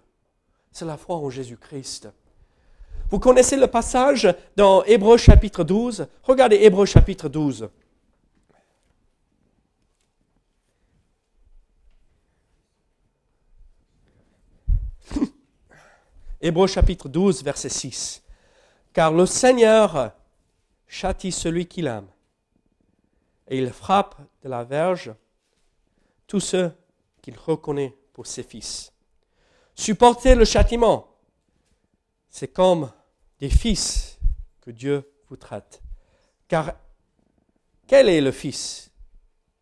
C'est 0.70 0.84
la 0.84 0.96
foi 0.96 1.16
en 1.16 1.30
Jésus-Christ. 1.30 2.08
Vous 3.10 3.18
connaissez 3.18 3.56
le 3.56 3.66
passage 3.66 4.32
dans 4.54 4.84
Hébreux 4.84 5.16
chapitre 5.16 5.64
12 5.64 6.06
Regardez 6.22 6.56
Hébreux 6.56 6.86
chapitre 6.86 7.28
12. 7.28 7.68
Hébreux 16.42 16.68
chapitre 16.68 17.08
12, 17.08 17.44
verset 17.44 17.68
6. 17.68 18.22
Car 18.94 19.12
le 19.12 19.26
Seigneur 19.26 20.12
châtie 20.86 21.32
celui 21.32 21.66
qu'il 21.66 21.86
aime, 21.86 22.08
et 23.46 23.58
il 23.58 23.70
frappe 23.70 24.16
de 24.42 24.48
la 24.48 24.64
verge 24.64 25.12
tous 26.26 26.40
ceux 26.40 26.72
qu'il 27.20 27.36
reconnaît 27.38 27.94
pour 28.12 28.26
ses 28.26 28.42
fils. 28.42 28.92
Supportez 29.74 30.34
le 30.34 30.44
châtiment, 30.44 31.14
c'est 32.30 32.48
comme 32.48 32.90
des 33.38 33.50
fils 33.50 34.18
que 34.60 34.70
Dieu 34.70 35.12
vous 35.28 35.36
traite. 35.36 35.82
Car 36.48 36.72
quel 37.86 38.08
est 38.08 38.20
le 38.20 38.32
fils 38.32 38.90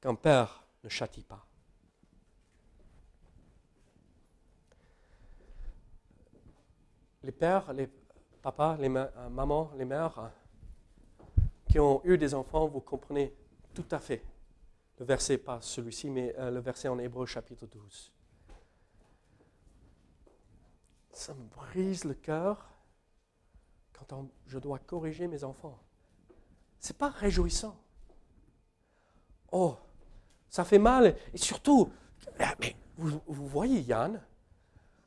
qu'un 0.00 0.14
père 0.14 0.64
ne 0.84 0.88
châtie 0.88 1.24
pas? 1.24 1.47
Les 7.22 7.32
pères, 7.32 7.72
les 7.72 7.88
papas, 8.42 8.76
les 8.76 8.88
euh, 8.88 9.28
mamans, 9.28 9.72
les 9.76 9.84
mères 9.84 10.18
euh, 10.18 11.42
qui 11.68 11.78
ont 11.78 12.00
eu 12.04 12.16
des 12.16 12.34
enfants, 12.34 12.66
vous 12.66 12.80
comprenez 12.80 13.34
tout 13.74 13.86
à 13.90 13.98
fait 13.98 14.24
le 14.98 15.04
verset, 15.04 15.38
pas 15.38 15.60
celui-ci, 15.60 16.10
mais 16.10 16.34
euh, 16.38 16.50
le 16.50 16.60
verset 16.60 16.88
en 16.88 16.98
Hébreu 16.98 17.26
chapitre 17.26 17.66
12. 17.66 18.12
Ça 21.12 21.34
me 21.34 21.44
brise 21.44 22.04
le 22.04 22.14
cœur 22.14 22.68
quand 23.92 24.28
je 24.46 24.58
dois 24.58 24.78
corriger 24.78 25.26
mes 25.26 25.44
enfants. 25.44 25.78
C'est 26.78 26.96
pas 26.96 27.10
réjouissant. 27.10 27.76
Oh, 29.50 29.76
ça 30.48 30.64
fait 30.64 30.78
mal. 30.78 31.16
Et 31.34 31.38
surtout, 31.38 31.92
ah, 32.38 32.54
mais 32.60 32.76
vous 32.96 33.48
voyez 33.48 33.80
Yann, 33.80 34.20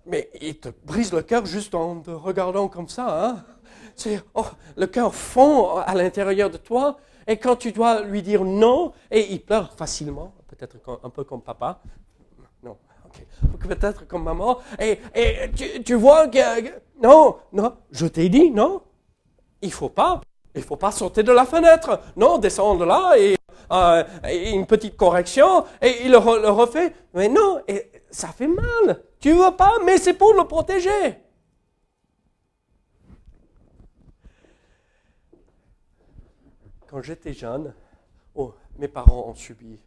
mais 0.06 0.30
il 0.42 0.58
te 0.58 0.70
brise 0.84 1.14
le 1.14 1.22
cœur 1.22 1.46
juste 1.46 1.76
en 1.76 2.00
te 2.02 2.12
regardant 2.12 2.68
comme 2.68 2.88
ça. 2.90 3.26
Hein? 3.26 3.46
Oh, 4.34 4.46
le 4.78 4.88
cœur 4.88 5.14
fond 5.14 5.78
à 5.78 5.94
l'intérieur 5.96 6.50
de 6.50 6.58
toi. 6.58 6.98
Et 7.28 7.38
quand 7.38 7.56
tu 7.56 7.72
dois 7.72 8.02
lui 8.02 8.22
dire 8.22 8.44
non, 8.44 8.94
et 9.12 9.32
il 9.32 9.44
pleure 9.44 9.74
facilement, 9.74 10.34
peut-être 10.48 10.78
un 11.04 11.10
peu 11.10 11.24
comme 11.24 11.42
papa. 11.42 11.80
Non, 12.64 12.78
ok. 13.06 13.68
Peut-être 13.68 14.08
comme 14.08 14.24
maman. 14.24 14.58
Et, 14.80 15.00
et 15.14 15.52
tu, 15.56 15.84
tu 15.84 15.94
vois 15.94 16.28
que, 16.28 16.40
Non, 17.02 17.38
non, 17.54 17.74
je 17.92 18.08
t'ai 18.08 18.30
dit 18.30 18.50
non. 18.50 18.82
Il 19.62 19.72
faut 19.72 19.90
pas. 19.90 20.22
Il 20.56 20.64
faut 20.64 20.78
pas 20.78 20.92
sauter 20.92 21.24
de 21.24 21.32
la 21.32 21.46
fenêtre. 21.46 22.00
Non, 22.16 22.38
descendre 22.38 22.86
là 22.86 23.14
et, 23.18 23.38
euh, 23.72 24.04
et 24.28 24.50
une 24.52 24.66
petite 24.66 24.98
correction 24.98 25.64
et 25.82 26.04
il 26.06 26.12
le, 26.12 26.18
le 26.18 26.50
refait. 26.50 26.94
Mais 27.14 27.30
non, 27.30 27.62
et 27.68 27.92
ça 28.10 28.30
fait 28.30 28.48
mal. 28.48 29.04
Tu 29.22 29.32
veux 29.34 29.56
pas, 29.56 29.78
mais 29.86 30.00
c'est 30.00 30.16
pour 30.16 30.34
le 30.34 30.46
protéger. 30.46 31.16
Quand 36.88 37.04
j'étais 37.04 37.32
jeune, 37.32 37.74
oh, 38.34 38.56
mes 38.78 38.88
parents 38.88 39.28
ont 39.28 39.36
subi 39.36 39.80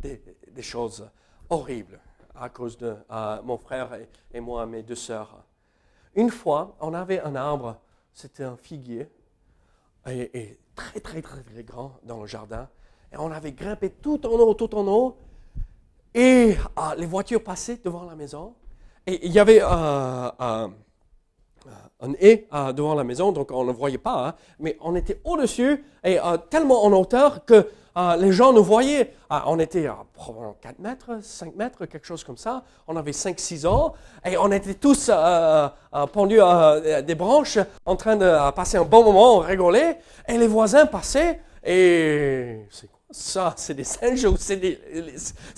des, 0.00 0.62
choses 0.62 1.08
horribles 1.50 2.00
à 2.34 2.48
cause 2.48 2.78
de 2.78 2.96
mon 3.44 3.58
frère 3.58 3.92
et, 3.94 4.08
et 4.32 4.40
moi, 4.40 4.64
mes 4.64 4.82
deux 4.82 4.96
sœurs. 4.96 5.44
Une 6.14 6.30
fois, 6.30 6.74
on 6.80 6.94
avait 6.94 7.20
un 7.20 7.36
arbre, 7.36 7.78
c'était 8.14 8.44
un 8.44 8.56
figuier, 8.56 9.08
et, 10.06 10.38
et 10.38 10.58
très, 10.74 11.00
très, 11.00 11.20
très, 11.20 11.42
très 11.42 11.62
grand 11.62 11.98
dans 12.02 12.20
le 12.20 12.26
jardin. 12.26 12.68
Et 13.12 13.18
on 13.18 13.30
avait 13.30 13.52
grimpé 13.52 13.90
tout 13.90 14.26
en 14.26 14.30
haut, 14.30 14.54
tout 14.54 14.74
en 14.74 14.86
haut. 14.86 15.18
Et 16.18 16.56
ah, 16.74 16.94
les 16.96 17.04
voitures 17.04 17.44
passaient 17.44 17.78
devant 17.84 18.04
la 18.04 18.14
maison. 18.14 18.54
Et 19.06 19.26
il 19.26 19.32
y 19.32 19.38
avait 19.38 19.60
euh, 19.60 19.66
euh, 20.40 20.68
un 22.00 22.12
haie 22.18 22.48
euh, 22.54 22.72
devant 22.72 22.94
la 22.94 23.04
maison, 23.04 23.32
donc 23.32 23.52
on 23.52 23.64
ne 23.64 23.72
voyait 23.72 23.98
pas. 23.98 24.28
hein. 24.28 24.34
mais 24.58 24.78
on 24.80 24.96
était 24.96 25.20
au-dessus 25.24 25.84
et 26.02 26.18
tellement 26.48 26.84
en 26.84 26.92
hauteur 26.94 27.44
que 27.44 27.68
les 28.18 28.32
gens 28.32 28.54
nous 28.54 28.64
voyaient. 28.64 29.12
Ah, 29.28 29.44
on 29.48 29.58
était 29.58 29.86
à 29.88 29.98
probablement 30.14 30.56
4 30.62 30.78
mètres, 30.78 31.18
5 31.20 31.54
mètres, 31.54 31.84
quelque 31.84 32.06
chose 32.06 32.24
comme 32.24 32.38
ça. 32.38 32.62
On 32.88 32.96
avait 32.96 33.12
5-6 33.12 33.66
ans 33.66 33.92
et 34.24 34.38
on 34.38 34.50
était 34.52 34.74
tous 34.74 35.10
pendus 36.12 36.40
à 36.40 37.02
des 37.02 37.14
branches 37.14 37.58
en 37.84 37.96
train 37.96 38.16
de 38.16 38.50
passer 38.52 38.78
un 38.78 38.84
bon 38.84 39.04
moment, 39.04 39.36
on 39.36 39.40
rigolait. 39.40 39.98
Et 40.28 40.38
les 40.38 40.48
voisins 40.48 40.86
passaient 40.86 41.40
et 41.62 42.66
c'est 42.70 42.88
ça 43.10 43.54
C'est 43.56 43.74
des 43.74 43.84
singes 43.84 44.24
ou 44.24 44.36
c'est 44.36 44.56
les, 44.56 44.80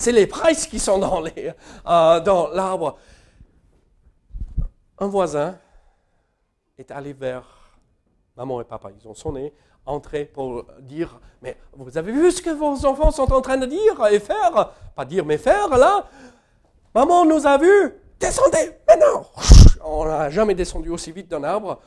les 0.05 0.27
prices 0.27 0.67
qui 0.67 0.79
sont 0.79 1.01
euh, 1.01 2.19
dans 2.19 2.47
l'arbre. 2.49 2.97
Un 4.97 5.07
voisin 5.07 5.57
est 6.77 6.91
allé 6.91 7.13
vers 7.13 7.45
maman 8.35 8.61
et 8.61 8.65
papa. 8.65 8.89
Ils 8.99 9.07
ont 9.07 9.13
sonné, 9.13 9.53
entré 9.85 10.25
pour 10.25 10.65
dire, 10.81 11.19
mais 11.41 11.57
vous 11.73 11.97
avez 11.97 12.11
vu 12.11 12.31
ce 12.31 12.41
que 12.41 12.49
vos 12.49 12.85
enfants 12.85 13.11
sont 13.11 13.31
en 13.33 13.41
train 13.41 13.57
de 13.57 13.65
dire 13.65 14.05
et 14.11 14.19
faire? 14.19 14.73
Pas 14.95 15.05
dire, 15.05 15.25
mais 15.25 15.37
faire 15.37 15.69
là. 15.69 16.07
Maman 16.93 17.25
nous 17.25 17.45
a 17.45 17.57
vus. 17.57 17.93
Descendez 18.19 18.71
maintenant. 18.87 19.25
On 19.83 20.05
n'a 20.05 20.29
jamais 20.29 20.55
descendu 20.55 20.89
aussi 20.89 21.11
vite 21.11 21.29
d'un 21.29 21.43
arbre. 21.43 21.79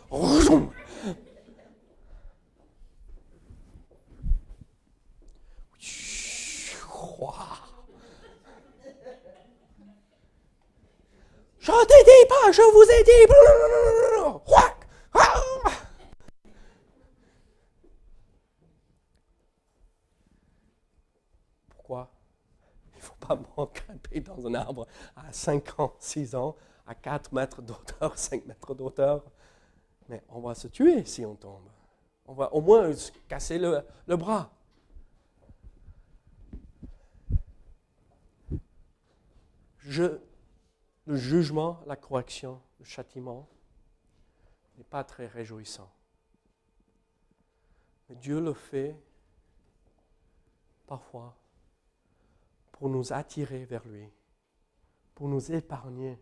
Je 11.63 11.71
t'ai 11.71 12.03
dit 12.03 12.29
pas, 12.29 12.51
je 12.51 12.61
vous 12.61 12.83
ai 12.91 13.05
dit. 13.05 13.33
Pourquoi? 21.69 22.11
Il 22.93 22.97
ne 22.97 23.03
faut 23.03 23.15
pas 23.21 23.37
m'encamper 23.37 24.19
dans 24.19 24.45
un 24.45 24.55
arbre 24.55 24.89
à 25.15 25.33
5 25.33 25.79
ans, 25.79 25.95
6 26.01 26.35
ans, 26.35 26.57
à 26.85 26.97
4 26.97 27.33
mètres 27.33 27.63
d'auteur, 27.63 28.13
5 28.19 28.45
mètres 28.47 28.75
d'auteur. 28.75 29.23
Mais 30.09 30.25
on 30.31 30.41
va 30.41 30.57
se 30.57 30.67
tuer 30.67 31.05
si 31.05 31.25
on 31.25 31.37
tombe. 31.37 31.69
On 32.27 32.35
va 32.35 32.53
au 32.53 32.61
moins 32.61 32.93
se 32.93 33.13
casser 33.29 33.61
le 33.61 34.17
bras. 34.17 34.51
Je, 39.79 40.19
le 41.07 41.17
jugement, 41.17 41.81
la 41.87 41.97
correction, 41.97 42.61
le 42.79 42.85
châtiment 42.85 43.49
n'est 44.77 44.85
pas 44.85 45.05
très 45.05 45.27
réjouissant. 45.27 45.93
Mais 48.09 48.17
Dieu 48.17 48.41
le 48.41 48.55
fait 48.55 48.97
parfois 50.87 51.37
pour 52.73 52.89
nous 52.89 53.13
attirer 53.13 53.65
vers 53.65 53.87
lui, 53.87 54.09
pour 55.15 55.29
nous 55.29 55.53
épargner 55.53 56.19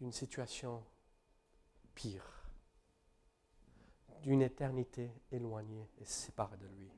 d'une 0.00 0.12
situation 0.12 0.82
pire, 1.94 2.48
d'une 4.22 4.42
éternité 4.42 5.10
éloignée 5.30 5.88
et 5.98 6.04
séparée 6.04 6.56
de 6.56 6.66
lui. 6.66 6.90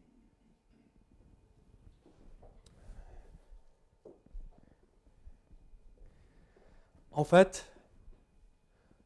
En 7.14 7.24
fait, 7.24 7.70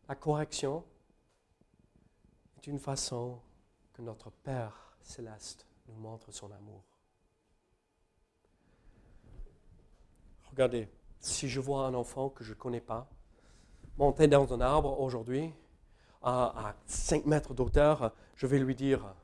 la 0.09 0.15
correction 0.15 0.85
est 2.57 2.69
une 2.69 2.79
façon 2.79 3.41
que 3.93 4.03
notre 4.03 4.31
Père 4.31 4.97
céleste 5.03 5.67
nous 5.89 5.97
montre 5.97 6.31
son 6.31 6.53
amour. 6.53 6.85
Regardez, 10.51 10.89
si 11.19 11.49
je 11.49 11.59
vois 11.59 11.87
un 11.87 11.95
enfant 11.95 12.29
que 12.29 12.45
je 12.45 12.51
ne 12.51 12.59
connais 12.59 12.81
pas 12.81 13.09
monter 13.99 14.29
dans 14.29 14.53
un 14.55 14.61
arbre 14.61 15.01
aujourd'hui 15.01 15.53
à, 16.23 16.75
5 16.87 17.27
mètres 17.27 17.55
d'auteur, 17.55 18.13
je 18.37 18.47
vais 18.47 18.61
lui 18.61 18.77
dire, 18.77 19.15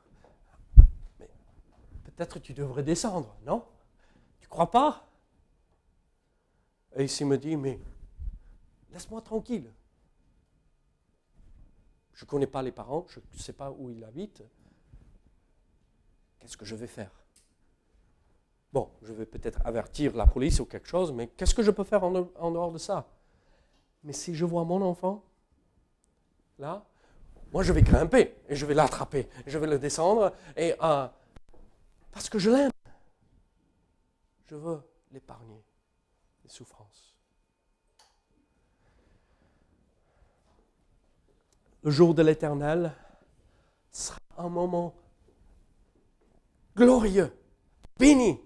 peut-être 2.03 2.39
tu 2.39 2.53
devrais 2.53 2.83
descendre, 2.83 3.33
non? 3.45 3.63
Tu 4.41 4.47
crois 4.49 4.69
pas? 4.69 5.07
Et 6.95 7.07
s'il 7.07 7.27
me 7.27 7.37
dit, 7.37 7.55
mais 7.55 7.79
laisse-moi 8.93 9.21
tranquille. 9.21 9.69
Je 12.13 12.25
ne 12.25 12.29
connais 12.29 12.47
pas 12.47 12.61
les 12.61 12.71
parents, 12.71 13.05
je 13.09 13.19
ne 13.19 13.39
sais 13.39 13.53
pas 13.53 13.71
où 13.71 13.89
ils 13.89 14.03
habitent. 14.03 14.43
Qu'est-ce 16.39 16.55
que 16.55 16.65
je 16.65 16.75
vais 16.75 16.87
faire? 16.87 17.11
Bon, 18.71 18.89
je 19.01 19.13
vais 19.13 19.25
peut-être 19.25 19.59
avertir 19.65 20.15
la 20.15 20.25
police 20.25 20.59
ou 20.59 20.65
quelque 20.65 20.87
chose, 20.87 21.11
mais 21.11 21.27
qu'est-ce 21.27 21.53
que 21.53 21.63
je 21.63 21.71
peux 21.71 21.83
faire 21.83 22.03
en, 22.03 22.11
dehors 22.11 22.71
de 22.71 22.77
ça? 22.77 23.07
Mais 24.03 24.13
si 24.13 24.35
je 24.35 24.45
vois 24.45 24.63
mon 24.63 24.81
enfant, 24.81 25.23
là, 26.59 26.85
moi 27.51 27.63
je 27.63 27.71
vais 27.71 27.81
grimper 27.81 28.35
et 28.49 28.55
je 28.55 28.65
vais 28.65 28.73
l'attraper, 28.73 29.27
je 29.45 29.57
vais 29.57 29.67
le 29.67 29.79
descendre, 29.79 30.33
et 30.57 30.73
euh, 30.81 31.07
parce 32.11 32.29
que 32.29 32.39
je 32.39 32.49
l'aime, 32.49 32.71
je 34.45 34.55
veux 34.55 34.81
l'épargner, 35.11 35.63
les 36.43 36.49
souffrances. 36.49 37.15
Le 41.83 41.91
jour 41.91 42.13
de 42.13 42.23
l'éternel 42.23 42.93
sera 43.91 44.17
un 44.37 44.49
moment 44.49 44.93
glorieux, 46.75 47.31
béni, 47.99 48.39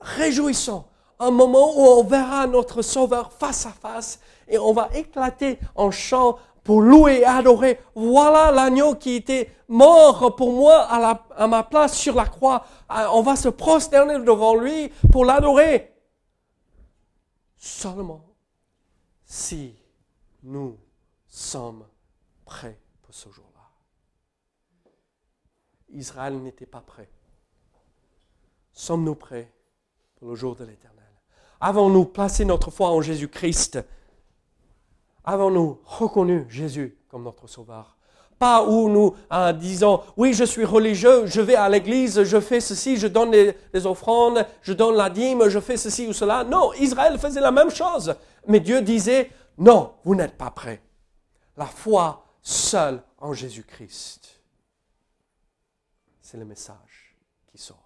réjouissant, 0.00 0.88
un 1.18 1.30
moment 1.30 1.72
où 1.76 1.80
on 1.80 2.04
verra 2.04 2.46
notre 2.46 2.82
Sauveur 2.82 3.32
face 3.32 3.66
à 3.66 3.70
face 3.70 4.20
et 4.46 4.58
on 4.58 4.72
va 4.72 4.90
éclater 4.94 5.58
en 5.74 5.90
chant 5.90 6.38
pour 6.62 6.82
louer 6.82 7.20
et 7.20 7.24
adorer. 7.24 7.80
Voilà 7.94 8.52
l'agneau 8.52 8.94
qui 8.94 9.14
était 9.14 9.50
mort 9.68 10.36
pour 10.36 10.52
moi 10.52 10.86
à, 10.88 11.26
à 11.36 11.46
ma 11.46 11.62
place 11.62 11.96
sur 11.96 12.14
la 12.14 12.26
croix. 12.26 12.64
On 12.88 13.22
va 13.22 13.36
se 13.36 13.48
prosterner 13.48 14.18
devant 14.20 14.54
lui 14.54 14.90
pour 15.10 15.24
l'adorer. 15.24 15.94
Seulement 17.56 18.24
si 19.24 19.74
nous 20.42 20.78
sommes 21.26 21.84
prêts 22.54 22.78
pour 23.02 23.12
ce 23.12 23.28
jour-là. 23.30 23.62
Israël 25.88 26.40
n'était 26.40 26.66
pas 26.66 26.80
prêt. 26.80 27.10
Sommes-nous 28.72 29.16
prêts 29.16 29.52
pour 30.14 30.28
le 30.28 30.36
jour 30.36 30.54
de 30.54 30.64
l'éternel? 30.64 31.12
Avons-nous 31.60 32.04
placé 32.04 32.44
notre 32.44 32.70
foi 32.70 32.90
en 32.90 33.00
Jésus-Christ? 33.02 33.80
Avons-nous 35.24 35.80
reconnu 35.84 36.46
Jésus 36.48 36.96
comme 37.08 37.24
notre 37.24 37.48
Sauveur? 37.48 37.96
Pas 38.38 38.64
où 38.64 38.88
nous 38.88 39.16
en 39.30 39.52
disons, 39.52 40.02
oui, 40.16 40.32
je 40.32 40.44
suis 40.44 40.64
religieux, 40.64 41.26
je 41.26 41.40
vais 41.40 41.56
à 41.56 41.68
l'église, 41.68 42.22
je 42.22 42.38
fais 42.38 42.60
ceci, 42.60 42.98
je 42.98 43.08
donne 43.08 43.32
les, 43.32 43.56
les 43.72 43.84
offrandes, 43.84 44.46
je 44.62 44.72
donne 44.72 44.94
la 44.94 45.10
dîme, 45.10 45.48
je 45.48 45.58
fais 45.58 45.76
ceci 45.76 46.06
ou 46.06 46.12
cela. 46.12 46.44
Non, 46.44 46.72
Israël 46.74 47.18
faisait 47.18 47.40
la 47.40 47.50
même 47.50 47.70
chose. 47.70 48.14
Mais 48.46 48.60
Dieu 48.60 48.80
disait, 48.80 49.32
non, 49.58 49.94
vous 50.04 50.14
n'êtes 50.14 50.36
pas 50.36 50.50
prêts. 50.50 50.80
La 51.56 51.66
foi 51.66 52.23
seule 52.44 53.02
en 53.18 53.32
Jésus-Christ. 53.32 54.40
C'est 56.20 56.36
le 56.36 56.44
message 56.44 57.16
qui 57.46 57.58
sauve. 57.58 57.76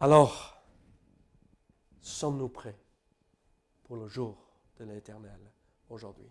Alors, 0.00 0.60
sommes-nous 2.00 2.48
prêts 2.48 2.78
pour 3.84 3.96
le 3.96 4.08
jour 4.08 4.36
de 4.78 4.84
l'éternel 4.84 5.38
aujourd'hui? 5.88 6.30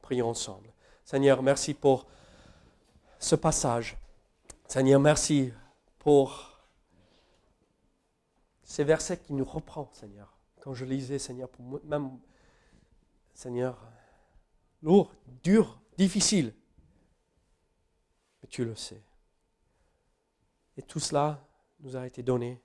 Prions 0.00 0.30
ensemble. 0.30 0.72
Seigneur, 1.04 1.42
merci 1.42 1.74
pour 1.74 2.06
ce 3.18 3.34
passage. 3.34 3.96
Seigneur, 4.68 5.00
merci 5.00 5.52
pour 5.98 6.60
ces 8.62 8.84
versets 8.84 9.18
qui 9.18 9.32
nous 9.32 9.44
reprend, 9.44 9.90
Seigneur. 9.92 10.36
Quand 10.60 10.74
je 10.74 10.84
lisais, 10.84 11.18
Seigneur, 11.18 11.48
pour 11.48 11.64
moi, 11.64 11.80
même, 11.84 12.18
Seigneur, 13.34 13.78
lourd, 14.84 15.12
dur, 15.42 15.80
difficile. 15.96 16.54
Mais 18.42 18.48
tu 18.48 18.64
le 18.64 18.76
sais. 18.76 19.02
Et 20.76 20.82
tout 20.82 21.00
cela 21.00 21.42
nous 21.80 21.96
a 21.96 22.06
été 22.06 22.22
donné 22.22 22.60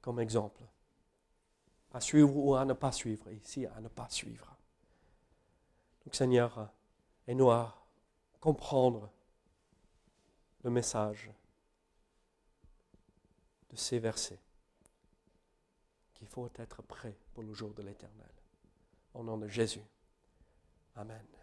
comme 0.00 0.20
exemple. 0.20 0.62
À 1.92 2.00
suivre 2.00 2.36
ou 2.36 2.54
à 2.54 2.64
ne 2.64 2.74
pas 2.74 2.92
suivre. 2.92 3.30
Ici, 3.32 3.66
à 3.66 3.80
ne 3.80 3.88
pas 3.88 4.08
suivre. 4.08 4.56
Donc 6.04 6.14
Seigneur, 6.14 6.70
aide-nous 7.26 7.50
à 7.50 7.74
comprendre 8.38 9.10
le 10.62 10.70
message 10.70 11.30
de 13.70 13.76
ces 13.76 13.98
versets. 13.98 14.40
Qu'il 16.14 16.28
faut 16.28 16.50
être 16.56 16.82
prêt 16.82 17.16
pour 17.32 17.42
le 17.42 17.54
jour 17.54 17.72
de 17.72 17.82
l'éternel. 17.82 18.30
Au 19.14 19.24
nom 19.24 19.38
de 19.38 19.48
Jésus. 19.48 19.82
Amen. 20.96 21.39